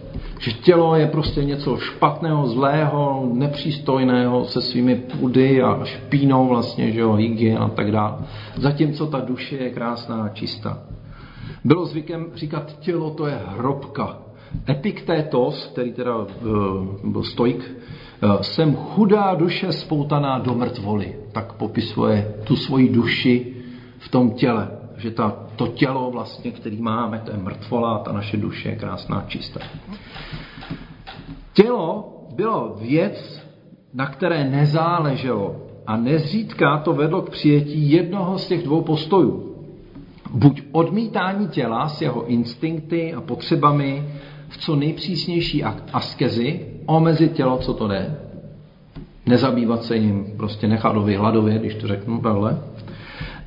že 0.42 0.52
tělo 0.52 0.96
je 0.96 1.08
prostě 1.08 1.44
něco 1.44 1.78
špatného, 1.78 2.48
zlého, 2.48 3.30
nepřístojného 3.34 4.46
se 4.46 4.62
svými 4.62 4.96
pudy 4.96 5.62
a 5.62 5.86
špínou 5.86 6.48
vlastně, 6.48 6.92
že 6.92 7.00
jo, 7.00 7.14
hygien 7.14 7.58
a 7.58 7.70
tak 7.70 7.92
dále. 7.92 8.18
Zatímco 8.56 9.08
ta 9.08 9.20
duše 9.20 9.56
je 9.56 9.70
krásná 9.70 10.24
a 10.24 10.30
čistá. 10.30 10.84
Bylo 11.64 11.86
zvykem 11.86 12.26
říkat, 12.36 12.80
tělo 12.80 13.10
to 13.10 13.28
je 13.28 13.40
hrobka. 13.46 14.18
Epiktétos, 14.70 15.66
který 15.66 15.94
teda 15.94 16.18
uh, 16.18 16.28
byl 17.04 17.24
stoik, 17.24 17.72
jsem 18.42 18.76
chudá 18.76 19.36
duše 19.36 19.72
spoutaná 19.72 20.40
do 20.40 20.54
mrtvoly. 20.54 21.16
Tak 21.32 21.54
popisuje 21.54 22.34
tu 22.44 22.56
svoji 22.56 22.90
duši 22.90 23.56
v 24.00 24.10
tom 24.10 24.32
těle. 24.32 24.72
Že 24.98 25.12
ta, 25.12 25.36
to 25.56 25.68
tělo 25.68 26.12
vlastně, 26.12 26.52
který 26.52 26.82
máme, 26.82 27.22
to 27.26 27.32
je 27.32 27.38
mrtvola, 27.38 28.00
ta 28.00 28.12
naše 28.12 28.38
duše 28.38 28.70
je 28.70 28.76
krásná, 28.76 29.26
čistá. 29.28 29.60
Tělo 31.54 32.18
bylo 32.36 32.76
věc, 32.82 33.48
na 33.94 34.06
které 34.06 34.50
nezáleželo 34.50 35.56
a 35.88 35.98
nezřídka 35.98 36.78
to 36.78 36.94
vedlo 36.94 37.22
k 37.22 37.30
přijetí 37.30 37.92
jednoho 37.92 38.38
z 38.38 38.48
těch 38.48 38.64
dvou 38.64 38.82
postojů. 38.82 39.56
Buď 40.32 40.62
odmítání 40.72 41.48
těla 41.48 41.90
s 41.90 42.02
jeho 42.02 42.26
instinkty 42.26 43.14
a 43.14 43.22
potřebami 43.22 44.04
v 44.50 44.58
co 44.58 44.76
nejpřísnější 44.76 45.64
askezi, 45.94 46.71
omezit 46.86 47.34
tělo, 47.34 47.58
co 47.58 47.74
to 47.74 47.88
jde, 47.88 48.16
nezabývat 49.26 49.84
se 49.84 49.96
jim, 49.96 50.26
prostě 50.38 50.68
nechat 50.68 50.96
ho 50.96 51.04
vyhladově, 51.04 51.60
když 51.60 51.76
to 51.76 51.88
řeknu 51.88 52.20
takhle, 52.20 52.58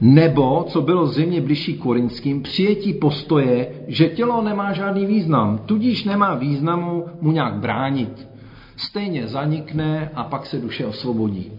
Nebo, 0.01 0.64
co 0.68 0.83
bylo 0.83 1.07
zřejmě 1.07 1.40
bližší 1.40 1.75
korinským, 1.75 2.42
přijetí 2.42 2.92
postoje, 2.92 3.68
že 3.88 4.09
tělo 4.09 4.42
nemá 4.42 4.73
žádný 4.73 5.07
význam, 5.07 5.59
tudíž 5.66 6.05
nemá 6.05 6.35
významu 6.35 7.05
mu 7.20 7.33
nějak 7.33 7.55
bránit. 7.55 8.29
Stejně 8.77 9.27
zanikne 9.27 10.11
a 10.14 10.25
pak 10.25 10.47
se 10.47 10.61
duše 10.61 10.87
osvobodí. 10.87 11.53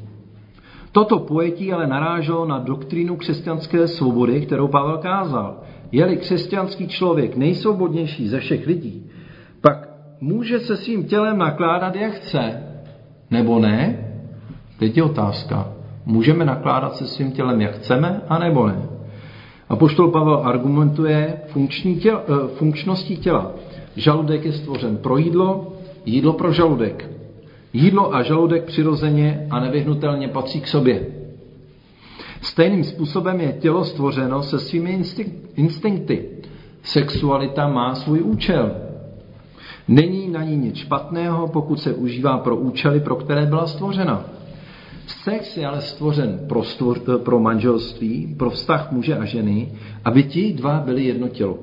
Toto 0.92 1.20
pojetí 1.20 1.74
ale 1.74 1.88
naráželo 1.88 2.46
na 2.46 2.60
doktrínu 2.60 3.16
křesťanské 3.16 3.88
svobody, 3.88 4.42
kterou 4.42 4.68
Pavel 4.68 4.98
kázal. 4.98 5.58
Je-li 5.92 6.18
křesťanský 6.18 6.88
člověk 6.88 7.36
nejsvobodnější 7.36 8.28
ze 8.28 8.40
všech 8.40 8.68
lidí, 8.68 9.05
může 10.26 10.60
se 10.60 10.78
svým 10.78 11.04
tělem 11.04 11.38
nakládat, 11.38 11.96
jak 11.96 12.14
chce, 12.14 12.64
nebo 13.32 13.60
ne? 13.60 14.08
Teď 14.80 14.98
je 14.98 15.04
otázka. 15.04 15.74
Můžeme 16.06 16.46
nakládat 16.46 16.96
se 16.96 17.08
svým 17.08 17.32
tělem, 17.32 17.62
jak 17.62 17.76
chceme, 17.76 18.22
anebo 18.30 18.68
ne? 18.68 18.90
A 19.70 19.76
poštol 19.76 20.12
Pavel 20.12 20.42
argumentuje 20.44 21.38
funkční 21.48 21.96
těla, 21.96 22.22
eh, 22.28 22.48
funkčností 22.48 23.18
těla. 23.18 23.52
Žaludek 23.96 24.46
je 24.46 24.54
stvořen 24.54 24.98
pro 24.98 25.18
jídlo, 25.18 25.74
jídlo 26.06 26.34
pro 26.34 26.54
žaludek. 26.54 27.10
Jídlo 27.74 28.16
a 28.16 28.24
žaludek 28.24 28.64
přirozeně 28.64 29.48
a 29.50 29.60
nevyhnutelně 29.60 30.28
patří 30.28 30.62
k 30.62 30.68
sobě. 30.68 31.06
Stejným 32.42 32.84
způsobem 32.84 33.42
je 33.42 33.54
tělo 33.54 33.86
stvořeno 33.86 34.44
se 34.44 34.60
svými 34.60 35.02
instinkty. 35.56 36.26
Sexualita 36.84 37.68
má 37.68 37.96
svůj 37.96 38.22
účel. 38.22 38.85
Není 39.88 40.30
na 40.30 40.44
ní 40.44 40.58
nic 40.58 40.76
špatného, 40.76 41.48
pokud 41.48 41.80
se 41.80 41.94
užívá 41.94 42.38
pro 42.38 42.56
účely, 42.56 43.00
pro 43.00 43.16
které 43.16 43.46
byla 43.46 43.68
stvořena. 43.68 44.26
Sex 45.08 45.58
je 45.58 45.68
ale 45.68 45.82
stvořen 45.82 46.40
pro, 46.50 46.64
stvor, 46.64 47.00
pro 47.24 47.40
manželství, 47.40 48.36
pro 48.38 48.50
vztah 48.50 48.92
muže 48.92 49.18
a 49.18 49.26
ženy, 49.26 49.72
aby 50.06 50.24
ti 50.24 50.54
dva 50.54 50.80
byli 50.80 51.04
jedno 51.06 51.28
tělo. 51.28 51.60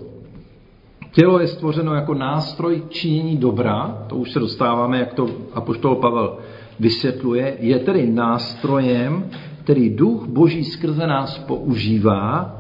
Tělo 1.12 1.40
je 1.40 1.48
stvořeno 1.48 1.94
jako 1.94 2.14
nástroj 2.14 2.82
činění 2.88 3.36
dobra, 3.36 4.04
to 4.08 4.16
už 4.16 4.30
se 4.32 4.38
dostáváme, 4.40 4.98
jak 4.98 5.14
to 5.14 5.28
apoštol 5.52 5.96
Pavel 5.96 6.38
vysvětluje, 6.80 7.56
je 7.60 7.78
tedy 7.78 8.06
nástrojem, 8.10 9.30
který 9.64 9.90
duch 9.90 10.26
boží 10.26 10.64
skrze 10.64 11.06
nás 11.06 11.38
používá, 11.38 12.56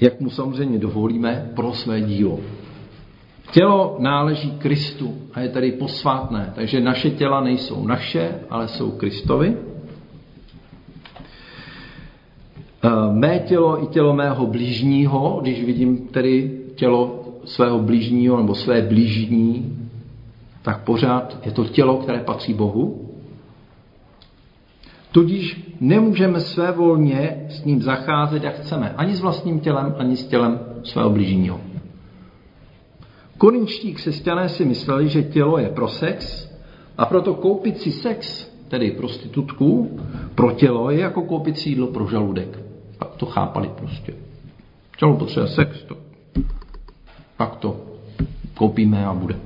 jak 0.00 0.20
mu 0.20 0.30
samozřejmě 0.30 0.78
dovolíme, 0.78 1.50
pro 1.54 1.72
své 1.72 2.00
dílo. 2.00 2.40
Tělo 3.50 3.96
náleží 3.98 4.50
Kristu 4.50 5.14
a 5.34 5.40
je 5.40 5.48
tedy 5.48 5.72
posvátné, 5.72 6.52
takže 6.54 6.80
naše 6.80 7.10
těla 7.10 7.40
nejsou 7.40 7.86
naše, 7.86 8.34
ale 8.50 8.68
jsou 8.68 8.90
Kristovi. 8.90 9.56
Eh, 12.84 12.88
mé 13.12 13.38
tělo 13.38 13.82
i 13.82 13.86
tělo 13.86 14.12
mého 14.12 14.46
blížního, 14.46 15.38
když 15.42 15.64
vidím 15.64 15.98
tedy 16.08 16.60
tělo 16.74 17.24
svého 17.44 17.78
blížního 17.78 18.36
nebo 18.36 18.54
své 18.54 18.82
blížní, 18.82 19.78
tak 20.62 20.84
pořád 20.84 21.38
je 21.44 21.52
to 21.52 21.64
tělo, 21.64 21.96
které 21.96 22.18
patří 22.18 22.54
Bohu. 22.54 23.10
Tudíž 25.12 25.74
nemůžeme 25.80 26.40
své 26.40 26.72
volně 26.72 27.46
s 27.48 27.64
ním 27.64 27.82
zacházet, 27.82 28.44
jak 28.44 28.54
chceme. 28.54 28.94
Ani 28.96 29.16
s 29.16 29.20
vlastním 29.20 29.60
tělem, 29.60 29.94
ani 29.98 30.16
s 30.16 30.26
tělem 30.26 30.58
svého 30.82 31.10
blížního. 31.10 31.60
Korinčtí 33.38 33.94
křesťané 33.94 34.48
si 34.48 34.64
mysleli, 34.64 35.08
že 35.08 35.22
tělo 35.22 35.58
je 35.58 35.68
pro 35.68 35.88
sex 35.88 36.48
a 36.98 37.06
proto 37.06 37.34
koupit 37.34 37.80
si 37.80 37.92
sex, 37.92 38.50
tedy 38.68 38.90
prostitutku, 38.90 40.00
pro 40.34 40.52
tělo 40.52 40.90
je 40.90 41.00
jako 41.00 41.22
koupit 41.22 41.58
si 41.58 41.68
jídlo 41.68 41.86
pro 41.86 42.06
žaludek. 42.06 42.58
Tak 42.98 43.08
to 43.16 43.26
chápali 43.26 43.70
prostě. 43.78 44.14
Tělo 44.98 45.16
potřebuje 45.16 45.48
sex, 45.48 45.82
to. 45.82 45.96
pak 47.36 47.56
to 47.56 47.76
koupíme 48.54 49.06
a 49.06 49.14
bude. 49.14 49.36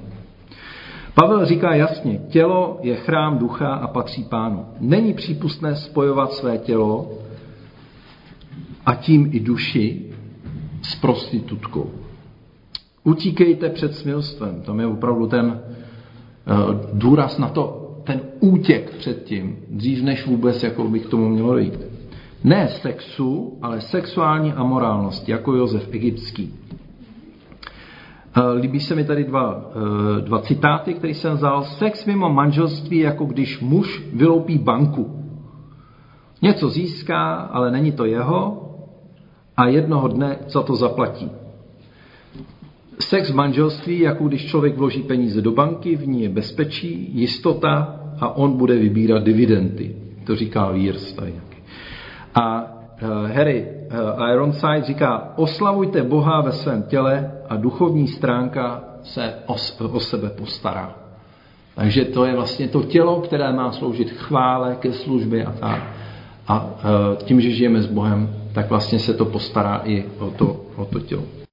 Pavel 1.14 1.46
říká 1.46 1.74
jasně, 1.74 2.18
tělo 2.28 2.78
je 2.82 2.96
chrám 2.96 3.38
ducha 3.38 3.74
a 3.74 3.86
patří 3.86 4.24
pánu. 4.24 4.66
Není 4.80 5.14
přípustné 5.14 5.76
spojovat 5.76 6.32
své 6.32 6.58
tělo 6.58 7.12
a 8.86 8.94
tím 8.94 9.30
i 9.32 9.40
duši 9.40 10.02
s 10.82 10.94
prostitutkou. 10.94 11.90
Utíkejte 13.04 13.68
před 13.68 13.94
smilstvem. 13.94 14.62
Tam 14.62 14.80
je 14.80 14.86
opravdu 14.86 15.26
ten 15.26 15.60
eh, 15.60 16.52
důraz 16.92 17.38
na 17.38 17.48
to, 17.48 17.90
ten 18.04 18.20
útěk 18.40 18.90
před 18.90 19.24
tím, 19.24 19.56
dřív 19.68 20.02
než 20.02 20.26
vůbec, 20.26 20.62
jako 20.62 20.84
by 20.84 21.00
k 21.00 21.08
tomu 21.08 21.28
mělo 21.28 21.52
dojít. 21.52 21.80
Ne 22.44 22.68
sexu, 22.68 23.58
ale 23.62 23.80
sexuální 23.80 24.52
amorálnosti, 24.52 25.32
jako 25.32 25.54
Josef 25.54 25.94
Egyptský. 25.94 26.54
Eh, 28.36 28.52
líbí 28.60 28.80
se 28.80 28.94
mi 28.94 29.04
tady 29.04 29.24
dva, 29.24 29.70
eh, 29.70 30.20
dva 30.20 30.38
citáty, 30.38 30.94
které 30.94 31.14
jsem 31.14 31.34
vzal. 31.34 31.64
Sex 31.64 32.04
mimo 32.06 32.28
manželství, 32.28 32.98
jako 32.98 33.24
když 33.24 33.60
muž 33.60 34.02
vyloupí 34.12 34.58
banku. 34.58 35.16
Něco 36.42 36.68
získá, 36.68 37.34
ale 37.34 37.70
není 37.70 37.92
to 37.92 38.04
jeho 38.04 38.66
a 39.56 39.66
jednoho 39.66 40.08
dne 40.08 40.38
za 40.48 40.62
to 40.62 40.76
zaplatí. 40.76 41.30
Sex 43.00 43.30
v 43.30 43.34
manželství, 43.34 44.00
jako 44.00 44.24
když 44.24 44.46
člověk 44.46 44.76
vloží 44.76 45.02
peníze 45.02 45.40
do 45.40 45.52
banky, 45.52 45.96
v 45.96 46.08
ní 46.08 46.22
je 46.22 46.28
bezpečí, 46.28 47.10
jistota 47.12 48.00
a 48.20 48.36
on 48.36 48.56
bude 48.56 48.76
vybírat 48.76 49.22
dividendy. 49.22 49.96
To 50.24 50.36
říká 50.36 50.66
Lears 50.66 51.12
tady. 51.12 51.34
A 52.34 52.62
uh, 52.62 53.30
Harry 53.30 53.66
uh, 54.16 54.28
Ironside 54.32 54.82
říká, 54.82 55.32
oslavujte 55.36 56.02
Boha 56.02 56.40
ve 56.40 56.52
svém 56.52 56.82
těle 56.82 57.32
a 57.48 57.56
duchovní 57.56 58.08
stránka 58.08 58.84
se 59.02 59.34
o, 59.46 59.54
o 59.92 60.00
sebe 60.00 60.30
postará. 60.30 60.94
Takže 61.74 62.04
to 62.04 62.24
je 62.24 62.34
vlastně 62.34 62.68
to 62.68 62.82
tělo, 62.82 63.20
které 63.20 63.52
má 63.52 63.72
sloužit 63.72 64.10
chvále, 64.10 64.76
ke 64.80 64.92
službě 64.92 65.44
a 65.44 65.52
tak. 65.52 65.82
A 66.48 66.64
uh, 66.64 67.16
tím, 67.16 67.40
že 67.40 67.50
žijeme 67.50 67.82
s 67.82 67.86
Bohem, 67.86 68.28
tak 68.52 68.70
vlastně 68.70 68.98
se 68.98 69.14
to 69.14 69.24
postará 69.24 69.80
i 69.84 70.04
o 70.18 70.30
to, 70.30 70.60
o 70.76 70.84
to 70.84 71.00
tělo. 71.00 71.39